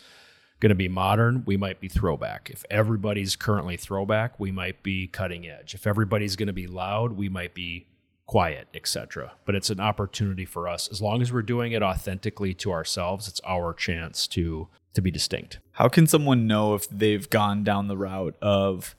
going 0.59 0.69
to 0.69 0.75
be 0.75 0.89
modern, 0.89 1.43
we 1.45 1.57
might 1.57 1.79
be 1.79 1.87
throwback. 1.87 2.49
If 2.49 2.65
everybody's 2.69 3.35
currently 3.35 3.77
throwback, 3.77 4.39
we 4.39 4.51
might 4.51 4.83
be 4.83 5.07
cutting 5.07 5.47
edge. 5.47 5.73
If 5.73 5.87
everybody's 5.87 6.35
going 6.35 6.47
to 6.47 6.53
be 6.53 6.67
loud, 6.67 7.13
we 7.13 7.29
might 7.29 7.53
be 7.53 7.87
quiet, 8.25 8.67
etc. 8.73 9.31
But 9.45 9.55
it's 9.55 9.69
an 9.69 9.79
opportunity 9.79 10.45
for 10.45 10.67
us 10.67 10.87
as 10.89 11.01
long 11.01 11.21
as 11.21 11.33
we're 11.33 11.41
doing 11.41 11.71
it 11.71 11.81
authentically 11.81 12.53
to 12.55 12.71
ourselves, 12.71 13.27
it's 13.27 13.41
our 13.45 13.73
chance 13.73 14.27
to 14.27 14.67
to 14.93 15.01
be 15.01 15.11
distinct. 15.11 15.59
How 15.73 15.87
can 15.87 16.07
someone 16.07 16.47
know 16.47 16.73
if 16.73 16.89
they've 16.89 17.29
gone 17.29 17.63
down 17.63 17.87
the 17.87 17.97
route 17.97 18.35
of 18.41 18.95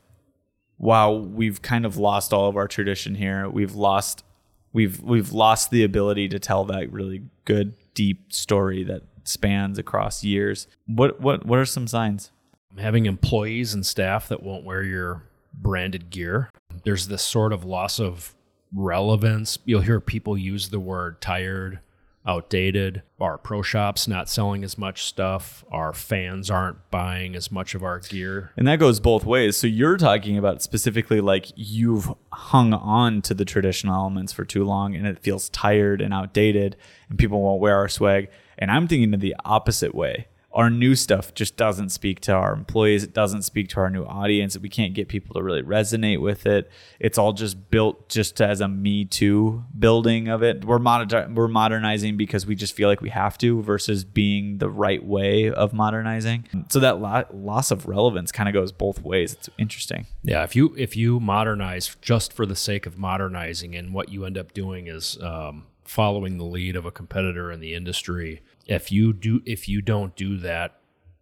wow, 0.78 1.12
we've 1.12 1.60
kind 1.60 1.84
of 1.84 1.96
lost 1.96 2.32
all 2.32 2.48
of 2.48 2.56
our 2.56 2.66
tradition 2.66 3.14
here. 3.14 3.48
We've 3.48 3.74
lost 3.74 4.24
we've 4.72 5.00
we've 5.00 5.30
lost 5.30 5.70
the 5.70 5.84
ability 5.84 6.28
to 6.30 6.38
tell 6.38 6.64
that 6.64 6.90
really 6.90 7.22
good 7.44 7.74
deep 7.94 8.32
story 8.32 8.82
that 8.84 9.02
spans 9.24 9.78
across 9.78 10.24
years. 10.24 10.66
What 10.86 11.20
what 11.20 11.46
what 11.46 11.58
are 11.58 11.64
some 11.64 11.86
signs? 11.86 12.30
Having 12.78 13.06
employees 13.06 13.74
and 13.74 13.84
staff 13.84 14.28
that 14.28 14.42
won't 14.42 14.64
wear 14.64 14.82
your 14.82 15.24
branded 15.52 16.10
gear. 16.10 16.50
There's 16.84 17.08
this 17.08 17.22
sort 17.22 17.52
of 17.52 17.64
loss 17.64 17.98
of 17.98 18.34
relevance. 18.72 19.58
You'll 19.64 19.80
hear 19.80 20.00
people 20.00 20.38
use 20.38 20.68
the 20.68 20.80
word 20.80 21.20
tired, 21.20 21.80
outdated. 22.26 23.02
Our 23.20 23.38
pro 23.38 23.62
shops 23.62 24.06
not 24.06 24.28
selling 24.28 24.62
as 24.64 24.78
much 24.78 25.04
stuff. 25.04 25.64
Our 25.70 25.92
fans 25.92 26.50
aren't 26.50 26.90
buying 26.90 27.34
as 27.34 27.50
much 27.50 27.74
of 27.74 27.82
our 27.82 27.98
gear. 27.98 28.52
And 28.56 28.66
that 28.68 28.78
goes 28.78 29.00
both 29.00 29.24
ways. 29.24 29.56
So 29.56 29.66
you're 29.66 29.96
talking 29.96 30.38
about 30.38 30.62
specifically 30.62 31.20
like 31.20 31.46
you've 31.56 32.12
hung 32.32 32.72
on 32.72 33.22
to 33.22 33.34
the 33.34 33.44
traditional 33.44 33.94
elements 33.94 34.32
for 34.32 34.44
too 34.44 34.64
long 34.64 34.94
and 34.94 35.06
it 35.06 35.18
feels 35.18 35.48
tired 35.48 36.00
and 36.00 36.14
outdated 36.14 36.76
and 37.08 37.18
people 37.18 37.42
won't 37.42 37.60
wear 37.60 37.76
our 37.76 37.88
swag. 37.88 38.28
And 38.60 38.70
I'm 38.70 38.86
thinking 38.86 39.12
of 39.14 39.20
the 39.20 39.34
opposite 39.44 39.94
way 39.94 40.26
our 40.52 40.68
new 40.68 40.96
stuff 40.96 41.32
just 41.34 41.56
doesn't 41.56 41.90
speak 41.90 42.18
to 42.20 42.32
our 42.32 42.52
employees. 42.52 43.04
It 43.04 43.14
doesn't 43.14 43.42
speak 43.42 43.68
to 43.68 43.80
our 43.80 43.90
new 43.90 44.04
audience. 44.04 44.58
We 44.58 44.68
can't 44.68 44.94
get 44.94 45.06
people 45.08 45.34
to 45.34 45.42
really 45.42 45.62
resonate 45.62 46.20
with 46.20 46.44
it. 46.44 46.68
It's 46.98 47.18
all 47.18 47.32
just 47.32 47.70
built 47.70 48.08
just 48.08 48.40
as 48.40 48.60
a 48.60 48.66
me 48.66 49.04
too 49.04 49.64
building 49.78 50.28
of 50.28 50.42
it. 50.42 50.64
We're 50.64 50.80
moder- 50.80 51.28
we're 51.32 51.48
modernizing 51.48 52.16
because 52.16 52.46
we 52.46 52.56
just 52.56 52.74
feel 52.74 52.88
like 52.88 53.00
we 53.00 53.10
have 53.10 53.38
to 53.38 53.62
versus 53.62 54.04
being 54.04 54.58
the 54.58 54.68
right 54.68 55.04
way 55.04 55.50
of 55.50 55.72
modernizing. 55.72 56.48
So 56.68 56.80
that 56.80 57.00
lo- 57.00 57.26
loss 57.32 57.70
of 57.70 57.86
relevance 57.86 58.32
kind 58.32 58.48
of 58.48 58.52
goes 58.52 58.72
both 58.72 59.02
ways. 59.02 59.34
It's 59.34 59.48
interesting. 59.56 60.06
Yeah, 60.24 60.42
if 60.42 60.56
you 60.56 60.74
if 60.76 60.96
you 60.96 61.20
modernize 61.20 61.96
just 62.00 62.32
for 62.32 62.44
the 62.44 62.56
sake 62.56 62.86
of 62.86 62.98
modernizing, 62.98 63.76
and 63.76 63.94
what 63.94 64.08
you 64.08 64.24
end 64.24 64.36
up 64.36 64.52
doing 64.52 64.88
is 64.88 65.16
um, 65.22 65.66
following 65.84 66.38
the 66.38 66.44
lead 66.44 66.74
of 66.74 66.84
a 66.84 66.90
competitor 66.90 67.52
in 67.52 67.60
the 67.60 67.74
industry 67.74 68.42
if 68.66 68.92
you 68.92 69.12
do 69.12 69.42
if 69.46 69.68
you 69.68 69.82
don't 69.82 70.14
do 70.16 70.36
that 70.38 70.80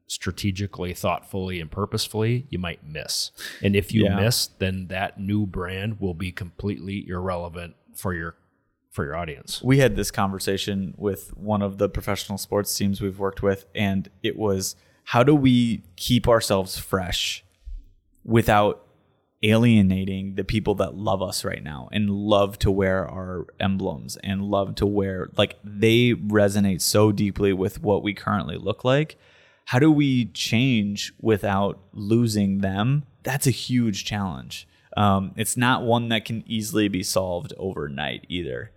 strategically, 0.08 0.94
thoughtfully, 0.94 1.60
and 1.60 1.70
purposefully, 1.70 2.46
you 2.50 2.58
might 2.58 2.84
miss. 2.84 3.30
And 3.62 3.76
if 3.76 3.92
you 3.92 4.04
yeah. 4.04 4.16
miss, 4.16 4.46
then 4.46 4.88
that 4.88 5.20
new 5.20 5.46
brand 5.46 6.00
will 6.00 6.14
be 6.14 6.32
completely 6.32 7.06
irrelevant 7.06 7.76
for 7.94 8.14
your 8.14 8.34
for 8.90 9.04
your 9.04 9.14
audience. 9.14 9.62
We 9.62 9.78
had 9.78 9.96
this 9.96 10.10
conversation 10.10 10.94
with 10.96 11.36
one 11.36 11.62
of 11.62 11.78
the 11.78 11.88
professional 11.88 12.38
sports 12.38 12.74
teams 12.74 13.00
we've 13.00 13.18
worked 13.18 13.42
with, 13.42 13.66
and 13.74 14.08
it 14.22 14.36
was 14.36 14.74
how 15.04 15.22
do 15.22 15.34
we 15.34 15.82
keep 15.96 16.26
ourselves 16.26 16.78
fresh 16.78 17.44
without 18.24 18.84
alienating 19.42 20.34
the 20.34 20.44
people 20.44 20.74
that 20.74 20.94
love 20.94 21.22
us 21.22 21.44
right 21.44 21.62
now 21.62 21.88
and 21.92 22.10
love 22.10 22.58
to 22.58 22.70
wear 22.70 23.06
our 23.08 23.46
emblems 23.60 24.16
and 24.24 24.42
love 24.42 24.74
to 24.74 24.86
wear 24.86 25.30
like 25.36 25.58
they 25.62 26.12
resonate 26.12 26.80
so 26.80 27.12
deeply 27.12 27.52
with 27.52 27.80
what 27.80 28.02
we 28.02 28.12
currently 28.12 28.56
look 28.56 28.84
like. 28.84 29.16
How 29.66 29.78
do 29.78 29.92
we 29.92 30.26
change 30.26 31.12
without 31.20 31.78
losing 31.92 32.58
them? 32.58 33.04
That's 33.22 33.46
a 33.46 33.52
huge 33.52 34.04
challenge. 34.04 34.66
Um, 34.96 35.32
it's 35.36 35.56
not 35.56 35.82
one 35.82 36.08
that 36.08 36.24
can 36.24 36.42
easily 36.46 36.88
be 36.88 37.02
solved 37.02 37.52
overnight 37.58 38.24
either. 38.28 38.72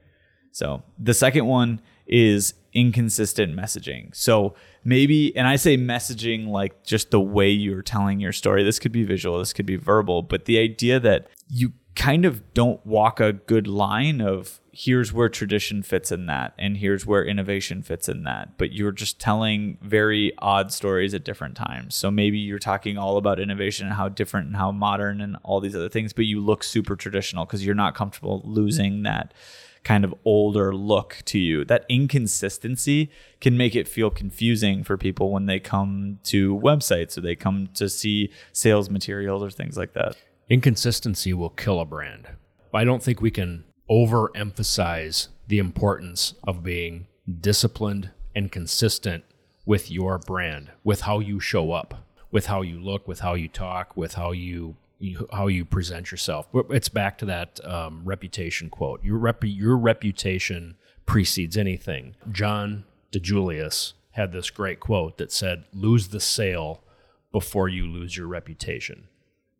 So 0.52 0.84
the 1.00 1.14
second 1.14 1.46
one 1.46 1.82
is 2.12 2.54
inconsistent 2.74 3.56
messaging. 3.56 4.16
So 4.16 4.54
maybe, 4.84 5.36
and 5.36 5.48
I 5.48 5.56
say 5.56 5.78
messaging 5.78 6.48
like 6.48 6.84
just 6.84 7.12
the 7.12 7.20
way 7.20 7.50
you're 7.50 7.82
telling 7.82 8.20
your 8.20 8.32
story. 8.32 8.64
This 8.64 8.80
could 8.80 8.92
be 8.92 9.04
visual, 9.04 9.40
this 9.40 9.54
could 9.54 9.66
be 9.66 9.78
verbal, 9.78 10.22
but 10.22 10.46
the 10.46 10.60
idea 10.60 11.00
that 11.00 11.28
you 11.50 11.74
kind 11.96 12.26
of 12.26 12.54
don't 12.54 12.86
walk 12.86 13.20
a 13.20 13.34
good 13.34 13.68
line 13.68 14.22
of 14.22 14.60
here's 14.74 15.12
where 15.12 15.28
tradition 15.28 15.84
fits 15.84 16.12
in 16.12 16.26
that 16.28 16.54
and 16.58 16.78
here's 16.78 17.06
where 17.06 17.26
innovation 17.26 17.84
fits 17.84 18.08
in 18.08 18.24
that 18.24 18.58
but 18.58 18.72
you're 18.72 18.94
just 18.94 19.20
telling 19.20 19.78
very 19.82 20.32
odd 20.38 20.72
stories 20.72 21.14
at 21.14 21.26
different 21.26 21.58
times 21.58 21.94
so 21.94 22.10
maybe 22.10 22.38
you're 22.40 22.58
talking 22.58 22.98
all 22.98 23.18
about 23.18 23.38
innovation 23.38 23.86
and 23.86 23.96
how 23.96 24.08
different 24.08 24.48
and 24.48 24.56
how 24.56 24.72
modern 24.72 25.20
and 25.20 25.36
all 25.44 25.60
these 25.60 25.76
other 25.76 25.90
things 25.90 26.14
but 26.14 26.24
you 26.24 26.40
look 26.40 26.64
super 26.64 26.96
traditional 26.96 27.46
because 27.46 27.66
you're 27.66 27.76
not 27.76 27.94
comfortable 27.94 28.42
losing 28.46 29.04
that 29.04 29.34
kind 29.84 30.04
of 30.04 30.14
older 30.26 30.76
look 30.76 31.18
to 31.26 31.40
you. 31.40 31.66
That 31.66 31.86
inconsistency 31.90 33.10
can 33.40 33.58
make 33.58 33.76
it 33.76 33.88
feel 33.88 34.10
confusing 34.10 34.84
for 34.84 34.98
people 34.98 35.32
when 35.32 35.48
they 35.48 35.60
come 35.60 36.20
to 36.26 36.56
websites 36.56 37.18
or 37.18 37.22
they 37.22 37.36
come 37.36 37.68
to 37.76 37.90
see 37.90 38.32
sales 38.54 38.90
materials 38.90 39.42
or 39.42 39.50
things 39.50 39.78
like 39.78 39.94
that. 39.94 40.16
Inconsistency 40.50 41.34
will 41.34 41.50
kill 41.50 41.80
a 41.80 41.86
brand. 41.86 42.28
I 42.74 42.84
don't 42.84 43.04
think 43.04 43.22
we 43.22 43.32
can 43.32 43.64
overemphasize 43.90 45.28
the 45.48 45.60
importance 45.60 46.34
of 46.44 46.64
being 46.64 47.08
disciplined 47.40 48.12
and 48.36 48.52
consistent 48.52 49.24
with 49.66 49.92
your 49.92 50.18
brand, 50.18 50.72
with 50.84 51.02
how 51.02 51.20
you 51.20 51.40
show 51.40 51.72
up, 51.72 52.06
with 52.32 52.46
how 52.48 52.62
you 52.62 52.80
look, 52.80 53.08
with 53.08 53.20
how 53.20 53.34
you 53.34 53.48
talk, 53.48 53.96
with 53.98 54.14
how 54.14 54.32
you, 54.32 54.76
you 55.02 55.28
how 55.32 55.48
you 55.48 55.66
present 55.66 56.12
yourself. 56.12 56.48
It's 56.70 56.90
back 56.90 57.18
to 57.20 57.26
that 57.26 57.60
um, 57.66 58.02
reputation 58.06 58.70
quote. 58.70 59.04
Your 59.04 59.18
rep, 59.18 59.44
your 59.44 59.78
reputation 59.78 60.76
precedes 61.06 61.58
anything. 61.58 62.16
John 62.32 62.86
DiJulius 63.12 63.94
had 64.12 64.32
this 64.32 64.50
great 64.50 64.80
quote 64.80 65.18
that 65.18 65.32
said, 65.32 65.66
"Lose 65.74 66.10
the 66.10 66.20
sale 66.20 66.84
before 67.32 67.68
you 67.68 67.88
lose 67.88 68.16
your 68.16 68.28
reputation." 68.28 69.08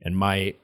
And 0.02 0.18
my 0.18 0.56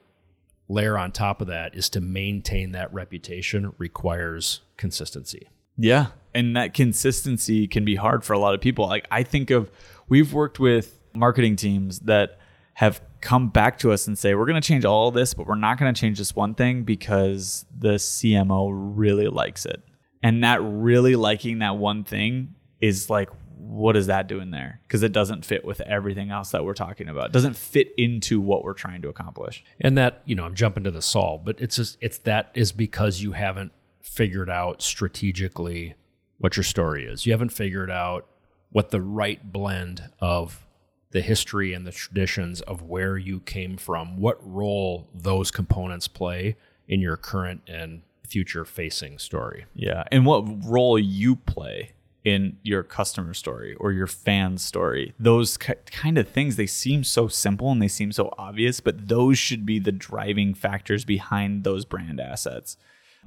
layer 0.68 0.98
on 0.98 1.12
top 1.12 1.40
of 1.40 1.46
that 1.46 1.74
is 1.74 1.88
to 1.90 2.00
maintain 2.00 2.72
that 2.72 2.92
reputation 2.92 3.72
requires 3.78 4.60
consistency. 4.76 5.48
Yeah. 5.76 6.08
And 6.34 6.56
that 6.56 6.74
consistency 6.74 7.66
can 7.66 7.84
be 7.84 7.94
hard 7.94 8.24
for 8.24 8.32
a 8.32 8.38
lot 8.38 8.54
of 8.54 8.60
people. 8.60 8.86
Like 8.86 9.06
I 9.10 9.22
think 9.22 9.50
of 9.50 9.70
we've 10.08 10.32
worked 10.32 10.60
with 10.60 10.98
marketing 11.14 11.56
teams 11.56 12.00
that 12.00 12.38
have 12.74 13.00
come 13.20 13.48
back 13.48 13.78
to 13.80 13.92
us 13.92 14.06
and 14.06 14.18
say, 14.18 14.34
we're 14.34 14.46
going 14.46 14.60
to 14.60 14.66
change 14.66 14.84
all 14.84 15.10
this, 15.10 15.34
but 15.34 15.46
we're 15.46 15.54
not 15.54 15.78
going 15.78 15.92
to 15.92 16.00
change 16.00 16.18
this 16.18 16.34
one 16.34 16.54
thing 16.54 16.82
because 16.82 17.64
the 17.76 17.94
CMO 17.94 18.70
really 18.72 19.28
likes 19.28 19.66
it. 19.66 19.82
And 20.22 20.42
that 20.44 20.60
really 20.62 21.16
liking 21.16 21.60
that 21.60 21.76
one 21.76 22.04
thing 22.04 22.54
is 22.80 23.08
like, 23.08 23.30
what 23.56 23.96
is 23.96 24.06
that 24.06 24.28
doing 24.28 24.50
there? 24.50 24.80
Because 24.86 25.02
it 25.02 25.12
doesn't 25.12 25.44
fit 25.44 25.64
with 25.64 25.80
everything 25.82 26.30
else 26.30 26.50
that 26.50 26.64
we're 26.64 26.74
talking 26.74 27.08
about. 27.08 27.26
It 27.26 27.32
doesn't 27.32 27.56
fit 27.56 27.88
into 27.98 28.40
what 28.40 28.64
we're 28.64 28.72
trying 28.72 29.02
to 29.02 29.08
accomplish. 29.08 29.64
And 29.80 29.98
that, 29.98 30.22
you 30.24 30.34
know, 30.34 30.44
I'm 30.44 30.54
jumping 30.54 30.84
to 30.84 30.90
the 30.90 31.02
solve, 31.02 31.44
but 31.44 31.60
it's 31.60 31.76
just, 31.76 31.98
it's 32.00 32.18
that 32.18 32.50
is 32.54 32.72
because 32.72 33.20
you 33.20 33.32
haven't 33.32 33.72
figured 34.00 34.48
out 34.48 34.80
strategically 34.80 35.94
what 36.38 36.56
your 36.56 36.64
story 36.64 37.04
is. 37.04 37.26
You 37.26 37.32
haven't 37.32 37.50
figured 37.50 37.90
out 37.90 38.26
what 38.70 38.90
the 38.90 39.00
right 39.00 39.52
blend 39.52 40.10
of 40.20 40.66
the 41.10 41.20
history 41.20 41.72
and 41.72 41.86
the 41.86 41.92
traditions 41.92 42.60
of 42.62 42.82
where 42.82 43.16
you 43.16 43.40
came 43.40 43.76
from, 43.76 44.18
what 44.18 44.38
role 44.40 45.08
those 45.14 45.50
components 45.50 46.08
play 46.08 46.56
in 46.86 47.00
your 47.00 47.16
current 47.16 47.62
and 47.66 48.02
future 48.26 48.64
facing 48.64 49.18
story. 49.18 49.64
Yeah. 49.74 50.04
And 50.12 50.26
what 50.26 50.44
role 50.64 50.98
you 50.98 51.36
play 51.36 51.92
in 52.24 52.58
your 52.62 52.82
customer 52.82 53.32
story 53.32 53.74
or 53.76 53.92
your 53.92 54.06
fan 54.06 54.58
story. 54.58 55.14
Those 55.18 55.56
kind 55.56 56.18
of 56.18 56.28
things, 56.28 56.56
they 56.56 56.66
seem 56.66 57.04
so 57.04 57.26
simple 57.28 57.72
and 57.72 57.80
they 57.80 57.88
seem 57.88 58.12
so 58.12 58.34
obvious, 58.36 58.80
but 58.80 59.08
those 59.08 59.38
should 59.38 59.64
be 59.64 59.78
the 59.78 59.92
driving 59.92 60.52
factors 60.52 61.06
behind 61.06 61.64
those 61.64 61.86
brand 61.86 62.20
assets 62.20 62.76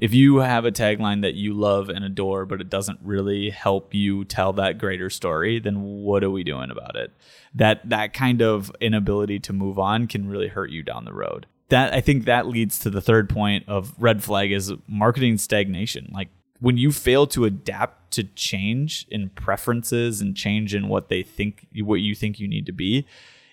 if 0.02 0.16
you 0.16 0.38
have 0.38 0.66
a 0.66 0.72
tagline 0.72 1.22
that 1.22 1.36
you 1.36 1.54
love 1.54 1.88
and 1.88 2.04
adore, 2.04 2.48
but 2.48 2.60
it 2.60 2.72
doesn't 2.72 3.00
really 3.04 3.52
help 3.52 3.94
you 3.94 4.26
tell 4.26 4.52
that 4.54 4.80
greater 4.80 5.12
story, 5.12 5.60
then 5.60 5.84
what 5.84 6.24
are 6.24 6.32
we 6.32 6.44
doing 6.44 6.72
about 6.72 6.96
it? 6.96 7.12
That 7.54 7.88
that 7.88 8.12
kind 8.12 8.42
of 8.42 8.72
inability 8.82 9.40
to 9.42 9.54
move 9.54 9.78
on 9.78 10.08
can 10.08 10.28
really 10.28 10.48
hurt 10.48 10.72
you 10.72 10.82
down 10.82 11.06
the 11.06 11.14
road. 11.14 11.46
That 11.70 11.94
I 11.94 12.02
think 12.02 12.26
that 12.26 12.48
leads 12.48 12.80
to 12.80 12.90
the 12.90 13.00
third 13.00 13.30
point 13.30 13.70
of 13.70 13.94
red 14.00 14.24
flag 14.24 14.52
is 14.52 14.74
marketing 14.88 15.38
stagnation. 15.38 16.10
Like 16.12 16.30
when 16.60 16.78
you 16.78 16.92
fail 16.92 17.28
to 17.28 17.46
adapt 17.46 18.12
to 18.14 18.24
change 18.24 19.06
in 19.10 19.30
preferences 19.30 20.20
and 20.20 20.36
change 20.36 20.74
in 20.74 20.88
what 20.88 21.10
they 21.10 21.22
think 21.22 21.68
what 21.76 22.02
you 22.02 22.16
think 22.16 22.40
you 22.40 22.48
need 22.48 22.66
to 22.66 22.74
be, 22.74 23.06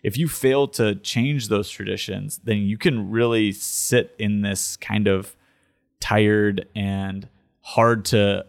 if 0.03 0.17
you 0.17 0.29
fail 0.29 0.67
to 0.69 0.95
change 0.95 1.49
those 1.49 1.69
traditions, 1.69 2.41
then 2.45 2.59
you 2.59 2.79
can 2.79 3.11
really 3.11 3.53
sit 3.53 4.15
in 4.19 4.41
this 4.41 4.79
kind 4.79 5.07
of 5.07 5.37
tired 6.01 6.69
and 6.75 7.29
hard 7.61 8.05
to 8.07 8.45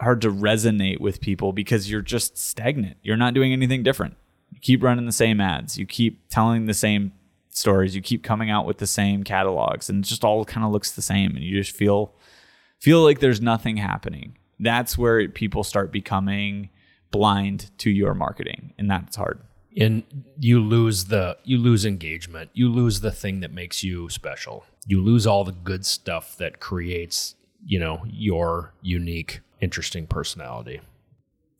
hard 0.00 0.20
to 0.20 0.30
resonate 0.30 1.00
with 1.00 1.20
people 1.20 1.52
because 1.52 1.90
you're 1.90 2.02
just 2.02 2.36
stagnant. 2.36 2.96
You're 3.02 3.16
not 3.16 3.34
doing 3.34 3.52
anything 3.52 3.82
different. 3.82 4.16
You 4.50 4.60
keep 4.60 4.82
running 4.82 5.06
the 5.06 5.12
same 5.12 5.40
ads. 5.40 5.78
You 5.78 5.86
keep 5.86 6.28
telling 6.28 6.66
the 6.66 6.74
same 6.74 7.12
stories. 7.50 7.94
You 7.94 8.02
keep 8.02 8.24
coming 8.24 8.50
out 8.50 8.66
with 8.66 8.78
the 8.78 8.86
same 8.86 9.22
catalogs 9.22 9.88
and 9.88 10.04
it 10.04 10.08
just 10.08 10.24
all 10.24 10.44
kind 10.44 10.66
of 10.66 10.72
looks 10.72 10.90
the 10.90 11.02
same 11.02 11.36
and 11.36 11.44
you 11.44 11.62
just 11.62 11.76
feel 11.76 12.14
feel 12.78 13.02
like 13.02 13.20
there's 13.20 13.40
nothing 13.40 13.76
happening. 13.76 14.36
That's 14.58 14.98
where 14.98 15.28
people 15.28 15.62
start 15.62 15.92
becoming 15.92 16.70
blind 17.10 17.70
to 17.78 17.90
your 17.90 18.14
marketing 18.14 18.74
and 18.78 18.90
that's 18.90 19.16
hard. 19.16 19.40
And 19.76 20.02
you 20.38 20.60
lose 20.60 21.06
the 21.06 21.38
you 21.44 21.58
lose 21.58 21.86
engagement. 21.86 22.50
You 22.52 22.68
lose 22.68 23.00
the 23.00 23.12
thing 23.12 23.40
that 23.40 23.52
makes 23.52 23.82
you 23.84 24.08
special 24.08 24.64
you 24.86 25.00
lose 25.00 25.26
all 25.26 25.44
the 25.44 25.52
good 25.52 25.86
stuff 25.86 26.36
that 26.36 26.60
creates, 26.60 27.34
you 27.64 27.78
know, 27.78 28.02
your 28.06 28.74
unique, 28.82 29.40
interesting 29.60 30.06
personality. 30.06 30.80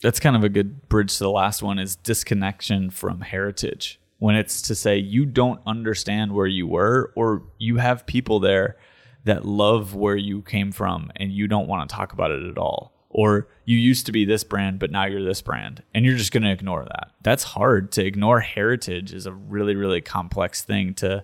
That's 0.03 0.21
kind 0.21 0.35
of 0.35 0.43
a 0.43 0.49
good 0.49 0.89
bridge 0.89 1.17
to 1.19 1.25
the 1.25 1.31
last 1.31 1.63
one 1.63 1.79
is 1.79 1.95
disconnection 1.97 2.91
from 2.91 3.21
heritage. 3.21 4.01
When 4.19 4.35
it's 4.35 4.63
to 4.63 4.75
say 4.75 4.99
you 4.99 5.27
don't 5.27 5.61
understand 5.67 6.33
where 6.33 6.47
you 6.47 6.67
were 6.67 7.13
or 7.17 7.43
you 7.59 7.77
have 7.79 8.07
people 8.07 8.41
there 8.41 8.77
that 9.25 9.45
love 9.45 9.95
where 9.95 10.17
you 10.17 10.43
came 10.43 10.73
from 10.73 11.11
and 11.17 11.33
you 11.33 11.47
don't 11.47 11.69
want 11.69 11.89
to 11.89 11.95
talk 11.95 12.13
about 12.13 12.33
it 12.33 12.45
at 12.45 12.59
all. 12.59 12.93
Or 13.11 13.49
you 13.65 13.77
used 13.77 14.07
to 14.07 14.13
be 14.13 14.25
this 14.25 14.43
brand, 14.43 14.79
but 14.79 14.91
now 14.91 15.05
you're 15.05 15.23
this 15.23 15.43
brand, 15.43 15.83
and 15.95 16.05
you're 16.05 16.17
just 16.17 16.33
going 16.33 16.45
to 16.45 16.51
ignore 16.51 16.85
that. 16.85 17.11
That's 17.21 17.45
hard 17.45 17.93
to 17.93 18.05
ignore. 18.05 18.41
Heritage 18.41 19.13
is 19.13 19.27
a 19.27 19.33
really, 19.33 19.77
really 19.77 20.01
complex 20.01 20.63
thing 20.63 20.95
to 20.95 21.23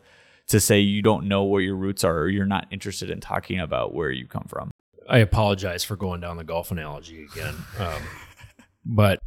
to 0.49 0.61
say 0.61 0.81
you 0.81 1.03
don't 1.03 1.27
know 1.27 1.45
where 1.45 1.61
your 1.61 1.77
roots 1.77 2.05
are 2.05 2.21
or 2.21 2.29
you're 2.29 2.47
not 2.47 2.67
interested 2.71 3.11
in 3.11 3.21
talking 3.21 3.61
about 3.61 3.95
where 3.95 4.11
you 4.11 4.27
come 4.27 4.47
from. 4.49 4.71
I 5.09 5.19
apologize 5.19 5.85
for 5.85 5.97
going 5.97 6.21
down 6.21 6.37
the 6.37 6.45
golf 6.45 6.71
analogy 6.71 7.25
again, 7.25 7.55
um, 7.79 8.03
but 8.85 9.21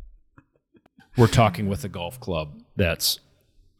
we're 1.17 1.27
talking 1.27 1.67
with 1.67 1.83
a 1.83 1.89
golf 1.89 2.19
club 2.19 2.61
that's 2.75 3.19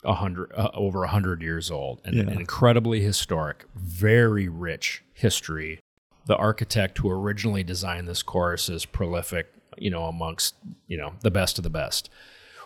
a 0.03 0.15
hundred 0.15 0.51
uh, 0.53 0.69
over 0.73 1.03
a 1.03 1.07
hundred 1.07 1.41
years 1.41 1.69
old 1.69 2.01
and, 2.03 2.15
yeah. 2.15 2.21
and 2.23 2.31
incredibly 2.31 3.01
historic, 3.01 3.65
very 3.75 4.47
rich 4.47 5.03
history. 5.13 5.79
The 6.25 6.35
architect 6.35 6.99
who 6.99 7.09
originally 7.09 7.63
designed 7.63 8.07
this 8.07 8.23
course 8.23 8.69
is 8.69 8.85
prolific, 8.85 9.53
you 9.77 9.91
know, 9.91 10.05
amongst 10.05 10.55
you 10.87 10.97
know 10.97 11.13
the 11.21 11.31
best 11.31 11.59
of 11.59 11.63
the 11.63 11.69
best. 11.69 12.09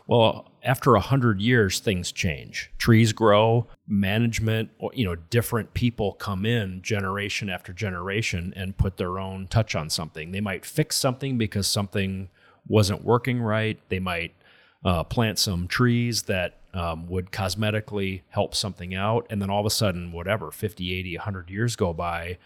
Well, 0.08 0.52
after 0.64 0.96
a 0.96 1.00
hundred 1.00 1.42
years, 1.42 1.80
things 1.80 2.12
change. 2.12 2.72
Trees 2.78 3.12
grow, 3.12 3.68
management, 3.88 4.70
you 4.94 5.06
know, 5.06 5.16
different 5.16 5.74
people 5.74 6.14
come 6.14 6.46
in 6.46 6.82
generation 6.84 7.50
after 7.50 7.74
generation 7.74 8.54
and 8.56 8.78
put 8.78 8.98
their 8.98 9.18
own 9.18 9.48
touch 9.48 9.76
on 9.76 9.90
something. 9.90 10.32
They 10.32 10.42
might 10.42 10.66
fix 10.66 10.96
something 10.96 11.38
because 11.38 11.68
something 11.68 12.30
wasn't 12.68 13.04
working 13.04 13.42
right. 13.42 13.80
They 13.90 14.00
might 14.00 14.36
uh, 14.84 15.04
plant 15.04 15.40
some 15.40 15.68
trees 15.68 16.24
that 16.24 16.58
um, 16.74 17.08
would 17.08 17.32
cosmetically 17.32 18.22
help 18.30 18.54
something 18.54 18.94
out. 18.94 19.26
And 19.30 19.42
then 19.42 19.50
all 19.50 19.62
of 19.62 19.66
a 19.66 19.72
sudden, 19.72 20.12
whatever, 20.12 20.52
50, 20.52 20.94
80, 20.94 21.18
100 21.18 21.50
years 21.50 21.76
go 21.76 21.94
by, 21.94 22.38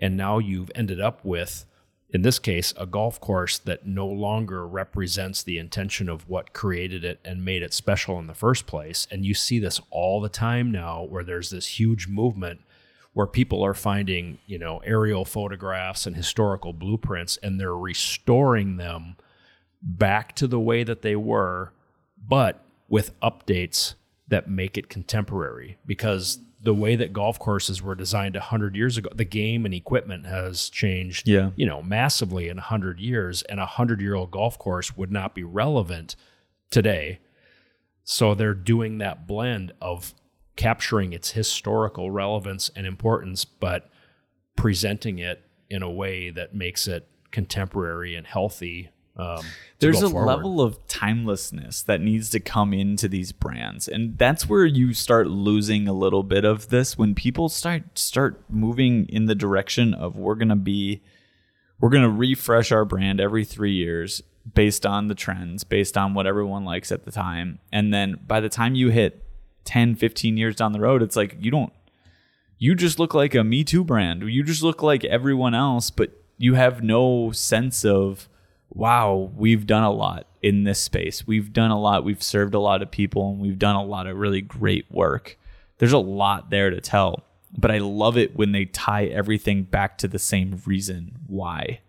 and 0.00 0.16
now 0.16 0.38
you've 0.38 0.70
ended 0.74 1.00
up 1.00 1.24
with 1.24 1.66
in 2.12 2.22
this 2.22 2.38
case, 2.38 2.74
a 2.76 2.84
golf 2.84 3.20
course 3.20 3.58
that 3.58 3.86
no 3.86 4.06
longer 4.06 4.66
represents 4.66 5.42
the 5.42 5.56
intention 5.56 6.10
of 6.10 6.28
what 6.28 6.52
created 6.52 7.04
it 7.04 7.18
and 7.24 7.44
made 7.44 7.62
it 7.62 7.72
special 7.72 8.18
in 8.18 8.26
the 8.26 8.34
first 8.34 8.66
place. 8.66 9.06
And 9.10 9.24
you 9.24 9.32
see 9.32 9.58
this 9.58 9.80
all 9.90 10.20
the 10.20 10.28
time 10.28 10.70
now 10.70 11.04
where 11.04 11.24
there's 11.24 11.48
this 11.48 11.80
huge 11.80 12.08
movement 12.08 12.60
where 13.14 13.26
people 13.26 13.64
are 13.64 13.74
finding, 13.74 14.38
you 14.46 14.58
know, 14.58 14.78
aerial 14.84 15.24
photographs 15.24 16.06
and 16.06 16.14
historical 16.14 16.74
blueprints 16.74 17.38
and 17.42 17.58
they're 17.58 17.76
restoring 17.76 18.76
them 18.76 19.16
back 19.82 20.34
to 20.36 20.46
the 20.46 20.60
way 20.60 20.84
that 20.84 21.02
they 21.02 21.16
were, 21.16 21.72
but 22.28 22.62
with 22.88 23.18
updates 23.20 23.94
that 24.28 24.48
make 24.48 24.76
it 24.76 24.88
contemporary 24.88 25.78
because 25.86 26.40
the 26.62 26.74
way 26.74 26.94
that 26.94 27.12
golf 27.12 27.38
courses 27.38 27.82
were 27.82 27.94
designed 27.94 28.34
100 28.34 28.76
years 28.76 28.96
ago 28.96 29.10
the 29.14 29.24
game 29.24 29.64
and 29.64 29.74
equipment 29.74 30.26
has 30.26 30.68
changed 30.70 31.28
yeah. 31.28 31.50
you 31.56 31.66
know 31.66 31.82
massively 31.82 32.48
in 32.48 32.56
100 32.56 33.00
years 33.00 33.42
and 33.42 33.58
a 33.58 33.62
100 33.62 34.00
year 34.00 34.14
old 34.14 34.30
golf 34.30 34.58
course 34.58 34.96
would 34.96 35.10
not 35.10 35.34
be 35.34 35.42
relevant 35.42 36.16
today 36.70 37.18
so 38.04 38.34
they're 38.34 38.54
doing 38.54 38.98
that 38.98 39.26
blend 39.26 39.72
of 39.80 40.14
capturing 40.56 41.12
its 41.12 41.32
historical 41.32 42.10
relevance 42.10 42.70
and 42.76 42.86
importance 42.86 43.44
but 43.44 43.90
presenting 44.56 45.18
it 45.18 45.42
in 45.68 45.82
a 45.82 45.90
way 45.90 46.30
that 46.30 46.54
makes 46.54 46.86
it 46.86 47.08
contemporary 47.30 48.14
and 48.14 48.26
healthy 48.26 48.90
um, 49.16 49.44
There's 49.78 50.02
a 50.02 50.08
forward. 50.08 50.26
level 50.26 50.60
of 50.60 50.86
timelessness 50.88 51.82
that 51.82 52.00
needs 52.00 52.30
to 52.30 52.40
come 52.40 52.72
into 52.72 53.08
these 53.08 53.32
brands, 53.32 53.88
and 53.88 54.16
that's 54.16 54.48
where 54.48 54.64
you 54.64 54.94
start 54.94 55.28
losing 55.28 55.86
a 55.86 55.92
little 55.92 56.22
bit 56.22 56.44
of 56.44 56.68
this 56.68 56.96
when 56.96 57.14
people 57.14 57.48
start 57.48 57.98
start 57.98 58.42
moving 58.48 59.06
in 59.08 59.26
the 59.26 59.34
direction 59.34 59.92
of 59.92 60.16
we're 60.16 60.34
gonna 60.34 60.56
be, 60.56 61.02
we're 61.78 61.90
gonna 61.90 62.08
refresh 62.08 62.72
our 62.72 62.84
brand 62.84 63.20
every 63.20 63.44
three 63.44 63.74
years 63.74 64.22
based 64.54 64.86
on 64.86 65.08
the 65.08 65.14
trends, 65.14 65.62
based 65.62 65.96
on 65.96 66.14
what 66.14 66.26
everyone 66.26 66.64
likes 66.64 66.90
at 66.90 67.04
the 67.04 67.12
time, 67.12 67.58
and 67.70 67.92
then 67.92 68.18
by 68.26 68.40
the 68.40 68.48
time 68.48 68.74
you 68.74 68.88
hit 68.88 69.22
10, 69.64 69.94
15 69.94 70.36
years 70.36 70.56
down 70.56 70.72
the 70.72 70.80
road, 70.80 71.02
it's 71.02 71.16
like 71.16 71.36
you 71.38 71.50
don't, 71.50 71.72
you 72.58 72.74
just 72.74 72.98
look 72.98 73.14
like 73.14 73.34
a 73.34 73.44
Me 73.44 73.62
Too 73.62 73.84
brand. 73.84 74.22
You 74.22 74.42
just 74.42 74.62
look 74.62 74.82
like 74.82 75.04
everyone 75.04 75.54
else, 75.54 75.90
but 75.90 76.10
you 76.38 76.54
have 76.54 76.82
no 76.82 77.30
sense 77.30 77.84
of 77.84 78.28
wow, 78.74 79.30
we've 79.36 79.66
done 79.66 79.82
a 79.82 79.90
lot 79.90 80.26
in 80.40 80.64
this 80.64 80.80
space. 80.80 81.26
We've 81.26 81.52
done 81.52 81.70
a 81.70 81.80
lot. 81.80 82.04
We've 82.04 82.22
served 82.22 82.54
a 82.54 82.60
lot 82.60 82.82
of 82.82 82.90
people 82.90 83.30
and 83.30 83.40
we've 83.40 83.58
done 83.58 83.76
a 83.76 83.84
lot 83.84 84.06
of 84.06 84.16
really 84.16 84.40
great 84.40 84.90
work. 84.90 85.38
There's 85.78 85.92
a 85.92 85.98
lot 85.98 86.50
there 86.50 86.70
to 86.70 86.80
tell, 86.80 87.24
but 87.56 87.70
I 87.70 87.78
love 87.78 88.16
it 88.16 88.36
when 88.36 88.52
they 88.52 88.64
tie 88.66 89.06
everything 89.06 89.64
back 89.64 89.98
to 89.98 90.08
the 90.08 90.18
same 90.18 90.60
reason 90.66 91.18
why. 91.26 91.80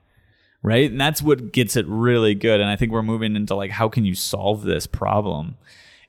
Right? 0.61 0.89
And 0.89 0.99
that's 0.99 1.21
what 1.21 1.51
gets 1.51 1.75
it 1.75 1.85
really 1.87 2.35
good. 2.35 2.61
And 2.61 2.69
I 2.69 2.77
think 2.77 2.91
we're 2.91 3.03
moving 3.03 3.35
into 3.35 3.55
like 3.55 3.71
how 3.71 3.89
can 3.89 4.05
you 4.05 4.15
solve 4.15 4.63
this 4.63 4.87
problem? 4.87 5.57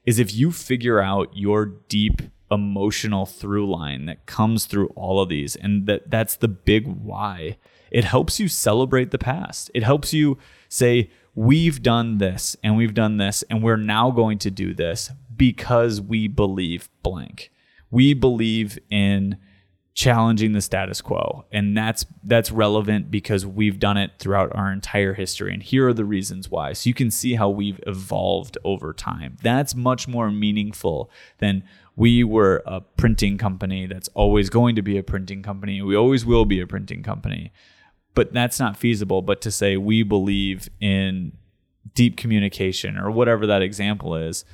Is 0.06 0.18
if 0.18 0.34
you 0.34 0.52
figure 0.52 1.00
out 1.00 1.36
your 1.36 1.66
deep 1.66 2.20
emotional 2.50 3.26
through 3.26 3.70
line 3.70 4.06
that 4.06 4.26
comes 4.26 4.66
through 4.66 4.88
all 4.88 5.20
of 5.20 5.28
these 5.28 5.56
and 5.56 5.86
that 5.86 6.10
that's 6.10 6.36
the 6.36 6.48
big 6.48 6.86
why. 6.86 7.56
It 7.90 8.04
helps 8.04 8.40
you 8.40 8.48
celebrate 8.48 9.10
the 9.12 9.18
past. 9.18 9.70
It 9.74 9.82
helps 9.82 10.12
you 10.12 10.38
say 10.74 11.10
we've 11.34 11.82
done 11.82 12.18
this 12.18 12.56
and 12.62 12.76
we've 12.76 12.94
done 12.94 13.16
this 13.16 13.42
and 13.48 13.62
we're 13.62 13.76
now 13.76 14.10
going 14.10 14.38
to 14.38 14.50
do 14.50 14.74
this 14.74 15.10
because 15.36 16.00
we 16.00 16.28
believe 16.28 16.88
blank. 17.02 17.50
We 17.90 18.14
believe 18.14 18.78
in 18.90 19.38
challenging 19.94 20.52
the 20.52 20.60
status 20.60 21.00
quo. 21.00 21.44
And 21.52 21.76
that's 21.76 22.04
that's 22.24 22.50
relevant 22.50 23.10
because 23.10 23.46
we've 23.46 23.78
done 23.78 23.96
it 23.96 24.12
throughout 24.18 24.54
our 24.54 24.72
entire 24.72 25.14
history. 25.14 25.54
And 25.54 25.62
here 25.62 25.88
are 25.88 25.94
the 25.94 26.04
reasons 26.04 26.50
why. 26.50 26.72
So 26.72 26.88
you 26.88 26.94
can 26.94 27.12
see 27.12 27.34
how 27.34 27.48
we've 27.48 27.80
evolved 27.86 28.58
over 28.64 28.92
time. 28.92 29.36
That's 29.42 29.76
much 29.76 30.08
more 30.08 30.32
meaningful 30.32 31.10
than 31.38 31.62
we 31.94 32.24
were 32.24 32.64
a 32.66 32.80
printing 32.80 33.38
company 33.38 33.86
that's 33.86 34.08
always 34.14 34.50
going 34.50 34.74
to 34.74 34.82
be 34.82 34.98
a 34.98 35.04
printing 35.04 35.44
company. 35.44 35.80
We 35.80 35.94
always 35.94 36.26
will 36.26 36.44
be 36.44 36.60
a 36.60 36.66
printing 36.66 37.04
company 37.04 37.52
but 38.14 38.32
that's 38.32 38.60
not 38.60 38.76
feasible. 38.76 39.22
But 39.22 39.40
to 39.42 39.50
say 39.50 39.76
we 39.76 40.02
believe 40.02 40.68
in 40.80 41.32
deep 41.94 42.16
communication 42.16 42.96
or 42.96 43.10
whatever 43.10 43.46
that 43.46 43.62
example 43.62 44.14
is, 44.14 44.44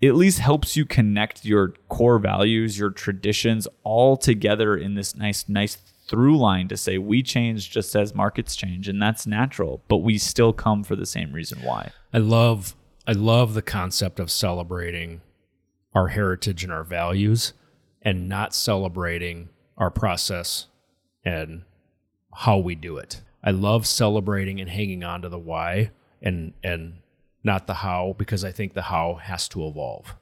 it 0.00 0.08
at 0.08 0.16
least 0.16 0.38
helps 0.38 0.76
you 0.76 0.84
connect 0.84 1.44
your 1.44 1.74
core 1.88 2.18
values, 2.18 2.78
your 2.78 2.90
traditions 2.90 3.68
all 3.84 4.16
together 4.16 4.76
in 4.76 4.94
this 4.94 5.14
nice, 5.16 5.48
nice 5.48 5.76
through 6.06 6.36
line 6.36 6.68
to 6.68 6.76
say 6.76 6.98
we 6.98 7.22
change 7.22 7.70
just 7.70 7.96
as 7.96 8.14
markets 8.14 8.54
change 8.54 8.88
and 8.88 9.00
that's 9.00 9.26
natural, 9.26 9.82
but 9.88 9.98
we 9.98 10.18
still 10.18 10.52
come 10.52 10.84
for 10.84 10.96
the 10.96 11.06
same 11.06 11.32
reason 11.32 11.62
why. 11.62 11.90
I 12.12 12.18
love 12.18 12.76
I 13.06 13.12
love 13.12 13.52
the 13.52 13.62
concept 13.62 14.18
of 14.18 14.30
celebrating 14.30 15.20
our 15.94 16.08
heritage 16.08 16.64
and 16.64 16.72
our 16.72 16.84
values 16.84 17.52
and 18.00 18.28
not 18.28 18.54
celebrating 18.54 19.50
our 19.76 19.90
process 19.90 20.66
and 21.24 21.62
how 22.34 22.58
we 22.58 22.74
do 22.74 22.96
it. 22.96 23.22
I 23.42 23.50
love 23.50 23.86
celebrating 23.86 24.60
and 24.60 24.70
hanging 24.70 25.04
on 25.04 25.22
to 25.22 25.28
the 25.28 25.38
why 25.38 25.90
and 26.22 26.54
and 26.62 26.94
not 27.42 27.66
the 27.66 27.74
how 27.74 28.14
because 28.18 28.44
I 28.44 28.52
think 28.52 28.72
the 28.72 28.82
how 28.82 29.14
has 29.22 29.48
to 29.48 29.66
evolve. 29.66 30.16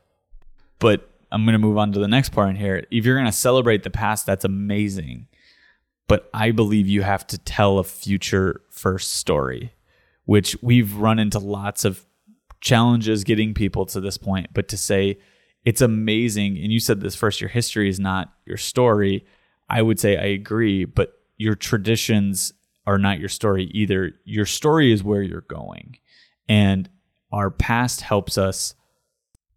But 0.79 1.09
I'm 1.31 1.45
going 1.45 1.53
to 1.53 1.59
move 1.59 1.79
on 1.79 1.93
to 1.93 2.01
the 2.01 2.09
next 2.09 2.31
part 2.31 2.51
in 2.51 2.57
here. 2.57 2.85
If 2.91 3.07
you're 3.07 3.15
going 3.17 3.27
to 3.27 3.33
celebrate 3.33 3.85
the 3.85 3.91
past, 3.91 4.27
that's 4.27 4.45
amazing. 4.45 5.29
But 6.09 6.29
I 6.35 6.51
believe 6.51 6.89
you 6.89 7.03
have 7.03 7.27
to 7.29 7.39
tell 7.39 7.79
a 7.79 7.85
future 7.85 8.61
first 8.71 9.13
story, 9.13 9.73
which 10.25 10.57
we've 10.61 10.95
run 10.97 11.19
into 11.19 11.39
lots 11.39 11.85
of 11.85 12.05
challenges 12.61 13.25
getting 13.25 13.55
people 13.55 13.87
to 13.87 14.01
this 14.01 14.19
point. 14.19 14.49
But 14.53 14.69
to 14.69 14.77
say 14.77 15.19
it's 15.65 15.81
amazing, 15.81 16.59
and 16.59 16.73
you 16.73 16.81
said 16.81 17.01
this 17.01 17.15
first, 17.15 17.41
your 17.41 17.49
history 17.49 17.89
is 17.89 18.01
not 18.01 18.33
your 18.45 18.57
story. 18.57 19.25
I 19.71 19.81
would 19.81 20.01
say 20.01 20.17
I 20.17 20.27
agree, 20.27 20.85
but 20.85 21.22
your 21.37 21.55
traditions 21.55 22.53
are 22.87 22.99
not 22.99 23.19
your 23.19 23.29
story 23.29 23.65
either. 23.73 24.13
Your 24.25 24.47
story 24.47 24.93
is 24.93 25.03
where 25.03 25.23
you're 25.23 25.43
going. 25.43 25.99
And 26.49 26.89
our 27.33 27.51
past 27.51 28.03
helps 28.03 28.37
us 28.37 28.75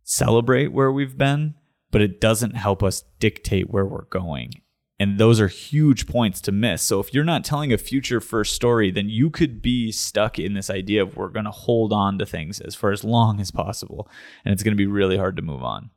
celebrate 0.03 0.67
where 0.67 0.91
we've 0.91 1.17
been, 1.17 1.55
but 1.91 2.01
it 2.01 2.21
doesn't 2.21 2.55
help 2.55 2.83
us 2.83 3.03
dictate 3.19 3.69
where 3.69 3.85
we're 3.85 4.05
going. 4.05 4.61
And 4.97 5.17
those 5.17 5.41
are 5.41 5.49
huge 5.49 6.07
points 6.07 6.39
to 6.41 6.53
miss. 6.53 6.81
So 6.81 7.01
if 7.01 7.13
you're 7.13 7.25
not 7.25 7.43
telling 7.43 7.73
a 7.73 7.77
future 7.77 8.21
first 8.21 8.53
story, 8.53 8.91
then 8.91 9.09
you 9.09 9.29
could 9.29 9.61
be 9.61 9.91
stuck 9.91 10.39
in 10.39 10.53
this 10.53 10.69
idea 10.69 11.03
of 11.03 11.17
we're 11.17 11.27
going 11.29 11.45
to 11.45 11.51
hold 11.51 11.91
on 11.91 12.17
to 12.19 12.25
things 12.25 12.61
as 12.61 12.75
for 12.75 12.91
as 12.91 13.03
long 13.03 13.41
as 13.41 13.51
possible. 13.51 14.07
And 14.45 14.53
it's 14.53 14.63
going 14.63 14.71
to 14.71 14.77
be 14.77 14.87
really 14.87 15.17
hard 15.17 15.35
to 15.35 15.41
move 15.41 15.63
on. 15.63 15.89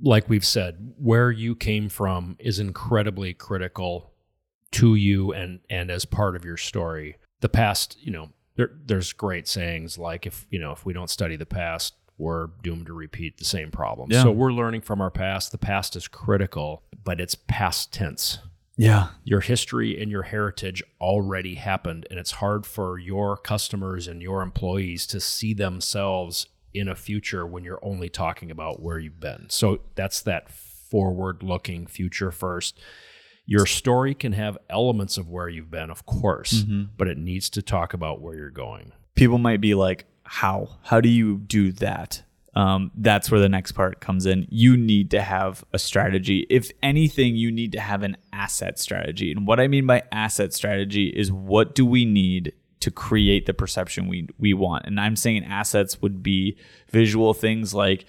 Like 0.00 0.30
we've 0.30 0.46
said, 0.46 0.94
where 0.96 1.30
you 1.30 1.56
came 1.56 1.90
from 1.90 2.36
is 2.38 2.58
incredibly 2.58 3.34
critical 3.34 4.14
to 4.72 4.94
you 4.94 5.32
and 5.32 5.60
and 5.70 5.90
as 5.90 6.04
part 6.04 6.36
of 6.36 6.44
your 6.44 6.56
story. 6.56 7.16
The 7.40 7.48
past, 7.48 7.96
you 8.00 8.10
know, 8.10 8.30
there, 8.56 8.70
there's 8.84 9.12
great 9.12 9.46
sayings 9.46 9.98
like 9.98 10.26
if 10.26 10.46
you 10.50 10.58
know 10.58 10.72
if 10.72 10.84
we 10.84 10.92
don't 10.92 11.10
study 11.10 11.36
the 11.36 11.46
past, 11.46 11.94
we're 12.18 12.48
doomed 12.62 12.86
to 12.86 12.92
repeat 12.92 13.38
the 13.38 13.44
same 13.44 13.70
problems. 13.70 14.12
Yeah. 14.12 14.24
So 14.24 14.32
we're 14.32 14.52
learning 14.52 14.82
from 14.82 15.00
our 15.00 15.10
past. 15.10 15.52
The 15.52 15.58
past 15.58 15.96
is 15.96 16.08
critical, 16.08 16.82
but 17.04 17.20
it's 17.20 17.34
past 17.34 17.92
tense. 17.92 18.38
Yeah. 18.76 19.08
Your 19.24 19.40
history 19.40 20.00
and 20.00 20.10
your 20.10 20.22
heritage 20.22 20.82
already 21.00 21.56
happened, 21.56 22.06
and 22.10 22.18
it's 22.18 22.32
hard 22.32 22.64
for 22.64 22.98
your 22.98 23.36
customers 23.36 24.06
and 24.06 24.22
your 24.22 24.40
employees 24.42 25.06
to 25.08 25.20
see 25.20 25.52
themselves 25.52 26.46
in 26.72 26.88
a 26.88 26.94
future 26.94 27.44
when 27.44 27.64
you're 27.64 27.84
only 27.84 28.08
talking 28.08 28.50
about 28.50 28.80
where 28.80 28.98
you've 28.98 29.20
been. 29.20 29.46
So 29.48 29.80
that's 29.96 30.20
that 30.22 30.48
forward 30.48 31.42
looking 31.42 31.86
future 31.86 32.30
first. 32.30 32.78
Your 33.50 33.64
story 33.64 34.14
can 34.14 34.32
have 34.34 34.58
elements 34.68 35.16
of 35.16 35.30
where 35.30 35.48
you've 35.48 35.70
been, 35.70 35.88
of 35.88 36.04
course, 36.04 36.52
mm-hmm. 36.52 36.92
but 36.98 37.08
it 37.08 37.16
needs 37.16 37.48
to 37.50 37.62
talk 37.62 37.94
about 37.94 38.20
where 38.20 38.36
you're 38.36 38.50
going. 38.50 38.92
People 39.14 39.38
might 39.38 39.62
be 39.62 39.74
like, 39.74 40.04
how? 40.22 40.76
How 40.82 41.00
do 41.00 41.08
you 41.08 41.38
do 41.38 41.72
that? 41.72 42.22
Um, 42.54 42.90
that's 42.94 43.30
where 43.30 43.40
the 43.40 43.48
next 43.48 43.72
part 43.72 44.00
comes 44.00 44.26
in. 44.26 44.46
You 44.50 44.76
need 44.76 45.10
to 45.12 45.22
have 45.22 45.64
a 45.72 45.78
strategy. 45.78 46.46
If 46.50 46.70
anything, 46.82 47.36
you 47.36 47.50
need 47.50 47.72
to 47.72 47.80
have 47.80 48.02
an 48.02 48.18
asset 48.34 48.78
strategy. 48.78 49.32
And 49.32 49.46
what 49.46 49.60
I 49.60 49.66
mean 49.66 49.86
by 49.86 50.02
asset 50.12 50.52
strategy 50.52 51.06
is 51.08 51.32
what 51.32 51.74
do 51.74 51.86
we 51.86 52.04
need 52.04 52.52
to 52.80 52.90
create 52.90 53.46
the 53.46 53.54
perception 53.54 54.08
we 54.08 54.28
we 54.38 54.52
want? 54.52 54.84
And 54.84 55.00
I'm 55.00 55.16
saying 55.16 55.44
assets 55.44 56.02
would 56.02 56.22
be 56.22 56.58
visual 56.90 57.32
things 57.32 57.72
like 57.72 58.04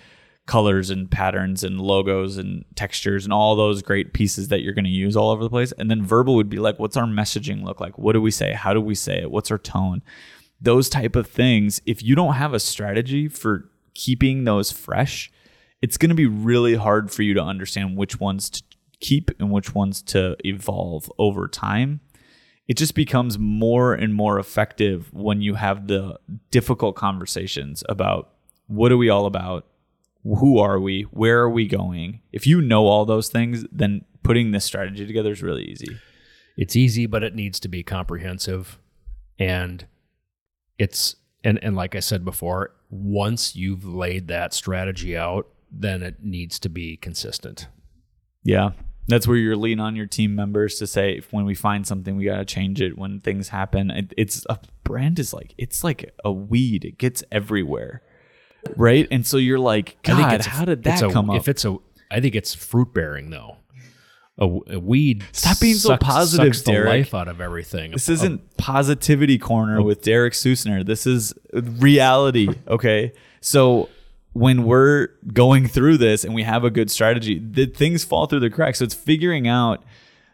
colors 0.50 0.90
and 0.90 1.12
patterns 1.12 1.64
and 1.64 1.80
logos 1.80 2.38
and 2.38 2.66
textures 2.74 3.24
and 3.24 3.32
all 3.32 3.56
those 3.56 3.84
great 3.84 4.14
pieces 4.14 4.48
that 4.48 4.62
you're 4.62 4.74
going 4.74 4.84
to 4.84 4.90
use 4.90 5.16
all 5.16 5.30
over 5.30 5.44
the 5.44 5.50
place. 5.50 5.72
And 5.74 5.92
then 5.92 6.04
verbal 6.04 6.34
would 6.36 6.50
be 6.50 6.58
like, 6.58 6.80
what's 6.80 6.98
our 6.98 7.06
messaging 7.06 7.64
look 7.64 7.80
like? 7.80 8.00
What 8.00 8.14
do 8.14 8.22
we 8.22 8.32
say? 8.32 8.54
How 8.54 8.74
do 8.74 8.82
we 8.82 8.96
say 8.96 9.20
it? 9.20 9.30
What's 9.30 9.52
our 9.52 9.60
tone? 9.60 10.02
Those 10.60 10.90
type 10.90 11.16
of 11.16 11.28
things. 11.28 11.80
If 11.86 12.02
you 12.02 12.16
don't 12.16 12.34
have 12.34 12.56
a 12.56 12.60
strategy 12.60 13.28
for 13.28 13.70
keeping 13.94 14.46
those 14.46 14.72
fresh, 14.72 15.32
it's 15.84 15.98
going 15.98 16.10
to 16.10 16.16
be 16.16 16.26
really 16.26 16.74
hard 16.74 17.12
for 17.12 17.22
you 17.22 17.36
to 17.36 17.44
understand 17.44 17.96
which 17.96 18.20
ones 18.20 18.50
to 18.50 18.64
keep 19.00 19.30
and 19.40 19.52
which 19.52 19.76
ones 19.76 20.02
to 20.02 20.36
evolve 20.44 21.12
over 21.20 21.48
time. 21.48 22.00
It 22.68 22.76
just 22.76 22.96
becomes 22.96 23.38
more 23.38 23.94
and 23.94 24.16
more 24.16 24.40
effective 24.40 25.14
when 25.14 25.44
you 25.44 25.54
have 25.54 25.86
the 25.86 26.20
difficult 26.50 26.96
conversations 26.96 27.84
about 27.88 28.32
what 28.66 28.92
are 28.92 28.98
we 28.98 29.10
all 29.10 29.28
about? 29.28 29.68
Who 30.24 30.60
are 30.60 30.80
we? 30.80 31.04
Where 31.12 31.40
are 31.40 31.50
we 31.50 31.68
going? 31.68 32.22
If 32.32 32.46
you 32.46 32.62
know 32.62 32.86
all 32.86 33.06
those 33.06 33.30
things, 33.30 33.66
then 33.72 34.06
putting 34.24 34.52
this 34.52 34.66
strategy 34.66 35.06
together 35.06 35.32
is 35.32 35.42
really 35.42 35.64
easy. 35.64 35.98
It's 36.58 36.76
easy, 36.76 37.06
but 37.06 37.24
it 37.24 37.36
needs 37.36 37.60
to 37.62 37.68
be 37.68 37.84
comprehensive. 37.84 38.80
And 39.38 39.86
it's 40.78 41.16
and 41.44 41.58
and 41.64 41.76
like 41.76 41.96
I 41.96 42.00
said 42.00 42.26
before, 42.26 42.76
once 42.90 43.56
you've 43.56 43.86
laid 43.86 44.28
that 44.28 44.54
strategy 44.54 45.16
out, 45.16 45.48
then 45.72 46.04
it 46.04 46.18
needs 46.22 46.60
to 46.60 46.70
be 46.70 46.98
consistent. 46.98 47.68
Yeah. 48.44 48.72
That's 49.08 49.28
where 49.28 49.38
you're 49.38 49.56
lean 49.56 49.80
on 49.80 49.96
your 49.96 50.06
team 50.06 50.36
members 50.36 50.76
to 50.76 50.86
say 50.86 51.18
if 51.18 51.34
when 51.34 51.46
we 51.46 51.56
find 51.56 51.88
something 51.88 52.16
we 52.16 52.26
got 52.26 52.38
to 52.38 52.46
change 52.46 52.80
it 52.80 52.98
when 52.98 53.22
things 53.22 53.50
happen. 53.50 53.90
It, 53.90 54.14
it's 54.18 54.46
a 54.50 54.60
brand 54.84 55.18
is 55.18 55.34
like 55.34 55.56
it's 55.58 55.84
like 55.84 56.14
a 56.24 56.32
weed. 56.32 56.86
It 56.86 56.98
gets 56.98 57.24
everywhere 57.32 58.04
right? 58.76 59.08
And 59.12 59.26
so 59.26 59.38
you're 59.38 59.60
like, 59.60 59.98
God, 60.04 60.46
how 60.46 60.66
did 60.66 60.84
that 60.84 61.02
a, 61.02 61.12
come 61.12 61.30
up? 61.30 61.38
If 61.38 61.48
it's 61.48 61.66
a, 61.66 61.78
I 62.12 62.20
think 62.20 62.36
it's 62.36 62.54
fruit 62.54 62.94
bearing 62.94 63.30
though. 63.30 63.58
A, 64.38 64.46
a 64.46 64.80
weed. 64.80 65.26
Stop 65.34 65.60
being 65.60 65.76
so 65.76 65.98
positive, 65.98 66.56
sucks 66.56 66.66
Derek. 66.66 66.86
The 66.86 66.98
life 67.00 67.14
out 67.14 67.28
of 67.28 67.42
everything. 67.42 67.92
This 67.92 68.08
is 68.08 68.22
isn't 68.22 68.58
positivity 68.58 69.38
corner 69.38 69.82
with 69.82 70.02
Derek 70.02 70.34
Sussner. 70.34 70.86
This 70.86 71.06
is 71.06 71.34
reality. 71.54 72.48
Okay, 72.70 73.14
so 73.42 73.90
when 74.34 74.64
we're 74.64 75.08
going 75.34 75.68
through 75.68 75.98
this 75.98 76.24
and 76.24 76.34
we 76.34 76.44
have 76.44 76.64
a 76.64 76.70
good 76.70 76.90
strategy, 76.92 77.40
the 77.40 77.66
things 77.66 78.04
fall 78.04 78.28
through 78.28 78.40
the 78.40 78.50
cracks. 78.50 78.80
So 78.80 78.86
it's 78.86 78.94
figuring 78.94 79.48
out. 79.48 79.84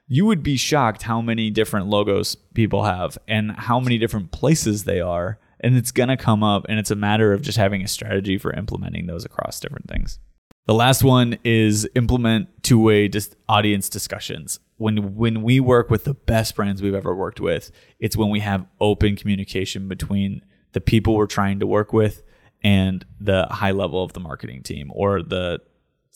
You 0.07 0.27
would 0.27 0.43
be 0.43 0.55
shocked 0.55 1.01
how 1.01 1.19
many 1.19 1.49
different 1.49 1.87
logos 1.87 2.35
people 2.53 2.83
have 2.83 3.17
and 3.27 3.53
how 3.53 3.79
many 3.79 3.97
different 3.97 4.31
places 4.31 4.83
they 4.83 4.99
are 5.01 5.39
and 5.65 5.75
it's 5.75 5.91
going 5.91 6.09
to 6.09 6.15
come 6.15 6.43
up 6.43 6.65
and 6.69 6.77
it's 6.77 6.91
a 6.91 6.95
matter 6.95 7.33
of 7.33 7.41
just 7.41 7.57
having 7.57 7.81
a 7.81 7.87
strategy 7.87 8.37
for 8.37 8.53
implementing 8.53 9.07
those 9.07 9.25
across 9.25 9.59
different 9.59 9.89
things. 9.89 10.19
The 10.67 10.75
last 10.75 11.03
one 11.03 11.37
is 11.43 11.89
implement 11.95 12.49
two-way 12.63 13.07
dis- 13.07 13.35
audience 13.49 13.89
discussions. 13.89 14.59
When 14.77 15.15
when 15.15 15.41
we 15.41 15.59
work 15.59 15.89
with 15.89 16.03
the 16.03 16.13
best 16.13 16.55
brands 16.55 16.81
we've 16.81 16.93
ever 16.93 17.15
worked 17.15 17.39
with, 17.39 17.71
it's 17.99 18.15
when 18.15 18.29
we 18.29 18.41
have 18.41 18.67
open 18.79 19.15
communication 19.15 19.87
between 19.87 20.41
the 20.73 20.81
people 20.81 21.15
we're 21.15 21.27
trying 21.27 21.59
to 21.59 21.67
work 21.67 21.93
with, 21.93 22.23
and 22.63 23.05
the 23.19 23.47
high 23.49 23.71
level 23.71 24.03
of 24.03 24.13
the 24.13 24.19
marketing 24.19 24.63
team 24.63 24.91
or 24.93 25.21
the 25.21 25.61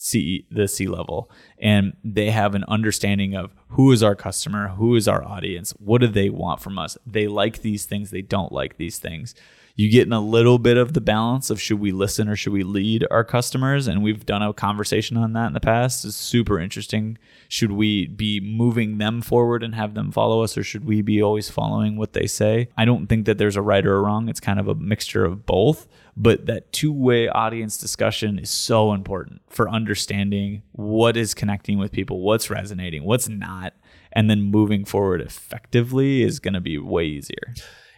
C 0.02 0.46
the 0.50 0.66
C 0.66 0.86
level 0.86 1.30
and 1.58 1.94
they 2.02 2.30
have 2.30 2.54
an 2.54 2.64
understanding 2.68 3.34
of 3.34 3.52
who 3.68 3.92
is 3.92 4.02
our 4.02 4.14
customer, 4.14 4.68
who 4.68 4.96
is 4.96 5.06
our 5.06 5.22
audience, 5.22 5.72
what 5.72 6.00
do 6.00 6.06
they 6.06 6.30
want 6.30 6.62
from 6.62 6.78
us? 6.78 6.96
They 7.06 7.28
like 7.28 7.60
these 7.60 7.84
things, 7.84 8.10
they 8.10 8.22
don't 8.22 8.50
like 8.50 8.78
these 8.78 8.98
things. 8.98 9.34
You 9.80 9.88
get 9.88 10.06
in 10.06 10.12
a 10.12 10.20
little 10.20 10.58
bit 10.58 10.76
of 10.76 10.92
the 10.92 11.00
balance 11.00 11.48
of 11.48 11.58
should 11.58 11.80
we 11.80 11.90
listen 11.90 12.28
or 12.28 12.36
should 12.36 12.52
we 12.52 12.64
lead 12.64 13.06
our 13.10 13.24
customers 13.24 13.86
and 13.86 14.02
we've 14.02 14.26
done 14.26 14.42
a 14.42 14.52
conversation 14.52 15.16
on 15.16 15.32
that 15.32 15.46
in 15.46 15.52
the 15.54 15.58
past. 15.60 16.04
It's 16.04 16.16
super 16.16 16.60
interesting. 16.60 17.16
Should 17.48 17.72
we 17.72 18.06
be 18.06 18.40
moving 18.40 18.98
them 18.98 19.22
forward 19.22 19.62
and 19.62 19.74
have 19.74 19.94
them 19.94 20.12
follow 20.12 20.42
us 20.42 20.58
or 20.58 20.62
should 20.62 20.84
we 20.84 21.00
be 21.00 21.22
always 21.22 21.48
following 21.48 21.96
what 21.96 22.12
they 22.12 22.26
say? 22.26 22.68
I 22.76 22.84
don't 22.84 23.06
think 23.06 23.24
that 23.24 23.38
there's 23.38 23.56
a 23.56 23.62
right 23.62 23.86
or 23.86 23.96
a 23.96 24.02
wrong. 24.02 24.28
It's 24.28 24.38
kind 24.38 24.60
of 24.60 24.68
a 24.68 24.74
mixture 24.74 25.24
of 25.24 25.46
both 25.46 25.88
but 26.14 26.44
that 26.44 26.70
two-way 26.74 27.28
audience 27.28 27.78
discussion 27.78 28.38
is 28.38 28.50
so 28.50 28.92
important 28.92 29.40
for 29.48 29.70
understanding 29.70 30.62
what 30.72 31.16
is 31.16 31.32
connecting 31.32 31.78
with 31.78 31.92
people 31.92 32.20
what's 32.20 32.50
resonating 32.50 33.04
what's 33.04 33.28
not 33.28 33.72
and 34.12 34.28
then 34.28 34.42
moving 34.42 34.84
forward 34.84 35.22
effectively 35.22 36.22
is 36.22 36.38
going 36.38 36.52
to 36.52 36.60
be 36.60 36.76
way 36.76 37.06
easier 37.06 37.54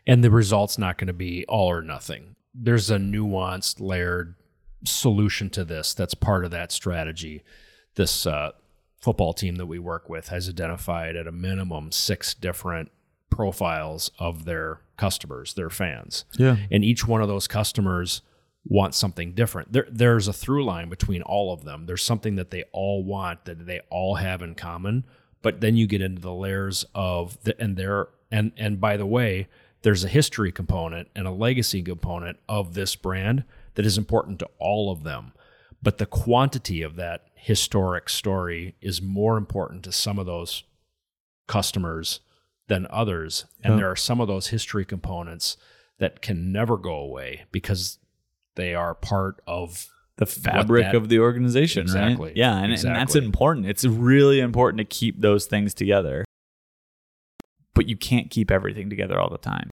and 0.06 0.22
the 0.22 0.30
result's 0.30 0.78
not 0.78 0.98
going 0.98 1.06
to 1.06 1.12
be 1.12 1.44
all 1.48 1.68
or 1.68 1.82
nothing 1.82 2.34
there's 2.54 2.90
a 2.90 2.98
nuanced 2.98 3.80
layered 3.80 4.34
solution 4.84 5.48
to 5.48 5.64
this 5.64 5.94
that's 5.94 6.14
part 6.14 6.44
of 6.44 6.50
that 6.50 6.72
strategy 6.72 7.42
this 7.94 8.26
uh, 8.26 8.50
football 9.02 9.32
team 9.32 9.56
that 9.56 9.66
we 9.66 9.78
work 9.78 10.08
with 10.08 10.28
has 10.28 10.48
identified 10.48 11.16
at 11.16 11.26
a 11.26 11.32
minimum 11.32 11.92
six 11.92 12.34
different 12.34 12.90
profiles 13.30 14.10
of 14.18 14.44
their 14.44 14.80
customers, 14.96 15.54
their 15.54 15.70
fans. 15.70 16.24
Yeah. 16.38 16.56
And 16.70 16.84
each 16.84 17.06
one 17.06 17.20
of 17.20 17.28
those 17.28 17.48
customers 17.48 18.22
wants 18.64 18.96
something 18.96 19.32
different. 19.34 19.72
There, 19.72 19.88
there's 19.90 20.28
a 20.28 20.32
through 20.32 20.64
line 20.64 20.88
between 20.88 21.22
all 21.22 21.52
of 21.52 21.64
them. 21.64 21.86
There's 21.86 22.02
something 22.02 22.36
that 22.36 22.50
they 22.50 22.64
all 22.72 23.02
want 23.02 23.44
that 23.46 23.66
they 23.66 23.80
all 23.90 24.16
have 24.16 24.40
in 24.40 24.54
common. 24.54 25.04
But 25.42 25.60
then 25.60 25.76
you 25.76 25.88
get 25.88 26.00
into 26.00 26.22
the 26.22 26.32
layers 26.32 26.84
of 26.94 27.42
the 27.42 27.60
and 27.60 27.76
there 27.76 28.06
and 28.30 28.52
and 28.56 28.80
by 28.80 28.96
the 28.96 29.06
way, 29.06 29.48
there's 29.82 30.04
a 30.04 30.08
history 30.08 30.52
component 30.52 31.08
and 31.14 31.26
a 31.26 31.30
legacy 31.30 31.82
component 31.82 32.38
of 32.48 32.74
this 32.74 32.96
brand 32.96 33.44
that 33.74 33.86
is 33.86 33.98
important 33.98 34.38
to 34.38 34.48
all 34.58 34.90
of 34.90 35.02
them. 35.02 35.32
But 35.82 35.98
the 35.98 36.06
quantity 36.06 36.82
of 36.82 36.96
that 36.96 37.26
historic 37.34 38.08
story 38.08 38.76
is 38.80 39.02
more 39.02 39.36
important 39.36 39.82
to 39.84 39.92
some 39.92 40.18
of 40.18 40.26
those 40.26 40.62
customers 41.48 42.20
than 42.68 42.86
others. 42.88 43.46
And 43.64 43.78
there 43.78 43.90
are 43.90 43.96
some 43.96 44.20
of 44.20 44.28
those 44.28 44.48
history 44.48 44.84
components 44.84 45.56
that 45.98 46.22
can 46.22 46.52
never 46.52 46.76
go 46.76 46.94
away 46.94 47.44
because 47.50 47.98
they 48.54 48.74
are 48.74 48.94
part 48.94 49.40
of 49.46 49.88
the 50.16 50.26
fabric 50.26 50.86
that, 50.86 50.94
of 50.94 51.08
the 51.08 51.18
organization, 51.18 51.82
exactly. 51.82 52.28
right? 52.28 52.36
Yeah, 52.36 52.58
and, 52.58 52.72
exactly. 52.72 52.90
and 52.90 53.00
that's 53.00 53.16
important. 53.16 53.66
It's 53.66 53.84
really 53.84 54.40
important 54.40 54.78
to 54.78 54.84
keep 54.84 55.20
those 55.20 55.46
things 55.46 55.74
together. 55.74 56.24
But 57.74 57.88
you 57.88 57.96
can't 57.96 58.30
keep 58.30 58.50
everything 58.50 58.90
together 58.90 59.18
all 59.18 59.30
the 59.30 59.38
time. 59.38 59.70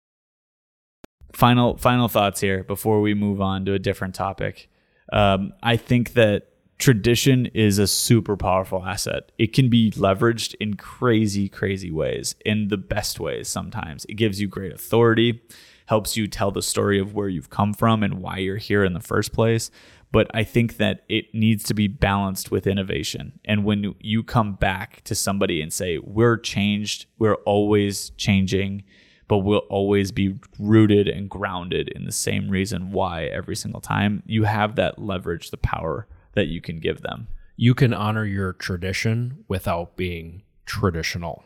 Final 1.34 1.78
final 1.78 2.08
thoughts 2.08 2.40
here 2.42 2.64
before 2.64 3.02
we 3.02 3.14
move 3.14 3.42
on 3.42 3.66
to 3.66 3.74
a 3.74 3.80
different 3.80 4.16
topic. 4.16 4.70
Um, 5.12 5.54
I 5.62 5.78
think 5.78 6.14
that 6.14 6.48
tradition 6.78 7.46
is 7.48 7.80
a 7.80 7.88
super 7.88 8.36
powerful 8.36 8.84
asset. 8.84 9.32
It 9.38 9.54
can 9.54 9.70
be 9.70 9.92
leveraged 9.92 10.56
in 10.60 10.76
crazy, 10.76 11.48
crazy 11.48 11.92
ways, 11.92 12.36
in 12.46 12.68
the 12.68 12.78
best 12.78 13.20
ways 13.20 13.48
sometimes. 13.48 14.06
It 14.06 14.16
gives 14.16 14.42
you 14.42 14.48
great 14.48 14.74
authority, 14.74 15.42
helps 15.86 16.18
you 16.18 16.28
tell 16.28 16.52
the 16.52 16.62
story 16.62 17.00
of 17.00 17.14
where 17.14 17.30
you've 17.30 17.50
come 17.50 17.74
from 17.74 18.04
and 18.04 18.22
why 18.22 18.38
you're 18.38 18.58
here 18.58 18.84
in 18.84 18.94
the 18.94 19.00
first 19.00 19.32
place. 19.32 19.72
But 20.12 20.32
I 20.34 20.44
think 20.44 20.78
that 20.78 21.04
it 21.10 21.26
needs 21.34 21.64
to 21.66 21.74
be 21.74 21.88
balanced 21.88 22.52
with 22.52 22.68
innovation. 22.68 23.40
And 23.44 23.66
when 23.66 23.96
you 24.00 24.24
come 24.24 24.56
back 24.56 25.04
to 25.06 25.16
somebody 25.16 25.62
and 25.62 25.74
say, 25.74 25.98
we're 25.98 26.38
changed, 26.38 27.08
we're 27.20 27.36
always 27.46 28.12
changing, 28.12 28.84
but 29.28 29.40
we'll 29.40 29.60
always 29.70 30.12
be 30.12 30.40
rooted 30.60 31.08
and 31.08 31.30
grounded 31.30 31.90
in 31.90 32.06
the 32.06 32.12
same 32.12 32.50
reason 32.50 32.92
why 32.92 33.26
every 33.26 33.56
single 33.56 33.82
time, 33.82 34.24
you 34.26 34.44
have 34.44 34.76
that 34.76 35.00
leverage, 35.00 35.52
the 35.52 35.58
power 35.58 36.08
that 36.34 36.48
you 36.48 36.62
can 36.62 36.80
give 36.80 37.02
them. 37.02 37.28
You 37.58 37.74
can 37.74 37.94
honor 37.94 38.26
your 38.26 38.54
tradition 38.54 39.44
without 39.48 39.96
being 39.96 40.44
traditional. 40.66 41.44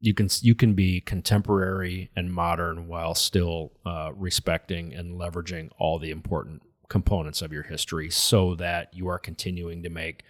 You 0.00 0.14
can 0.14 0.28
you 0.40 0.54
can 0.54 0.74
be 0.74 1.00
contemporary 1.00 2.10
and 2.14 2.32
modern 2.32 2.86
while 2.86 3.14
still 3.14 3.72
uh, 3.84 4.12
respecting 4.14 4.94
and 4.94 5.18
leveraging 5.18 5.70
all 5.78 5.98
the 5.98 6.10
important 6.10 6.62
components 6.88 7.42
of 7.42 7.52
your 7.52 7.64
history, 7.64 8.10
so 8.10 8.54
that 8.56 8.94
you 8.94 9.08
are 9.08 9.18
continuing 9.18 9.82
to 9.82 9.90
make 9.90 10.24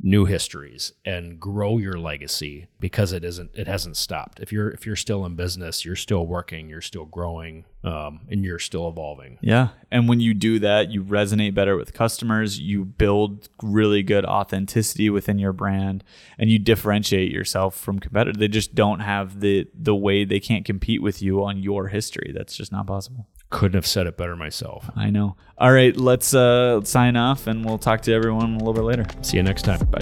new 0.00 0.24
histories 0.24 0.92
and 1.04 1.40
grow 1.40 1.76
your 1.76 1.98
legacy 1.98 2.68
because 2.78 3.12
it 3.12 3.24
isn't 3.24 3.50
it 3.54 3.66
hasn't 3.66 3.96
stopped. 3.96 4.38
If 4.38 4.52
you're 4.52 4.70
if 4.70 4.86
you're 4.86 4.94
still 4.94 5.26
in 5.26 5.34
business 5.34 5.84
you're 5.84 5.96
still 5.96 6.24
working 6.24 6.68
you're 6.68 6.80
still 6.80 7.04
growing 7.04 7.64
um, 7.82 8.20
and 8.30 8.44
you're 8.44 8.60
still 8.60 8.88
evolving. 8.88 9.38
Yeah. 9.42 9.70
And 9.90 10.08
when 10.08 10.20
you 10.20 10.34
do 10.34 10.60
that 10.60 10.90
you 10.90 11.02
resonate 11.02 11.54
better 11.54 11.76
with 11.76 11.94
customers 11.94 12.60
you 12.60 12.84
build 12.84 13.48
really 13.60 14.04
good 14.04 14.24
authenticity 14.24 15.10
within 15.10 15.40
your 15.40 15.52
brand 15.52 16.04
and 16.38 16.48
you 16.48 16.60
differentiate 16.60 17.32
yourself 17.32 17.76
from 17.76 17.98
competitors 17.98 18.38
they 18.38 18.48
just 18.48 18.76
don't 18.76 19.00
have 19.00 19.40
the 19.40 19.66
the 19.74 19.96
way 19.96 20.24
they 20.24 20.40
can't 20.40 20.64
compete 20.64 21.02
with 21.02 21.20
you 21.20 21.42
on 21.42 21.60
your 21.60 21.88
history. 21.88 22.32
That's 22.32 22.56
just 22.56 22.70
not 22.70 22.86
possible 22.86 23.26
couldn't 23.50 23.74
have 23.74 23.86
said 23.86 24.06
it 24.06 24.16
better 24.16 24.36
myself. 24.36 24.90
I 24.94 25.10
know. 25.10 25.36
All 25.56 25.72
right, 25.72 25.96
let's 25.96 26.34
uh, 26.34 26.82
sign 26.84 27.16
off 27.16 27.46
and 27.46 27.64
we'll 27.64 27.78
talk 27.78 28.02
to 28.02 28.12
everyone 28.12 28.54
a 28.54 28.58
little 28.58 28.74
bit 28.74 28.84
later. 28.84 29.06
See 29.22 29.36
you 29.36 29.42
next 29.42 29.62
time. 29.62 29.80
Bye. 29.86 30.00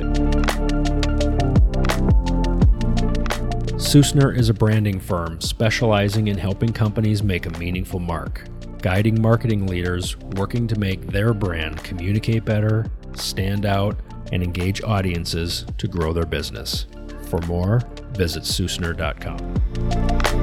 Sussner 3.77 4.37
is 4.37 4.49
a 4.49 4.55
branding 4.55 4.99
firm 4.99 5.41
specializing 5.41 6.29
in 6.29 6.39
helping 6.39 6.73
companies 6.73 7.23
make 7.23 7.47
a 7.47 7.51
meaningful 7.59 8.01
mark, 8.01 8.45
guiding 8.83 9.21
marketing 9.21 9.67
leaders 9.67 10.17
working 10.37 10.67
to 10.67 10.79
make 10.79 11.07
their 11.07 11.33
brand 11.33 11.83
communicate 11.85 12.45
better, 12.45 12.87
stand 13.15 13.65
out, 13.65 13.97
and 14.33 14.43
engage 14.43 14.83
audiences 14.83 15.67
to 15.79 15.87
grow 15.89 16.13
their 16.13 16.27
business. 16.27 16.87
For 17.29 17.41
more, 17.43 17.81
visit 18.13 18.43
Sussner.com. 18.43 20.36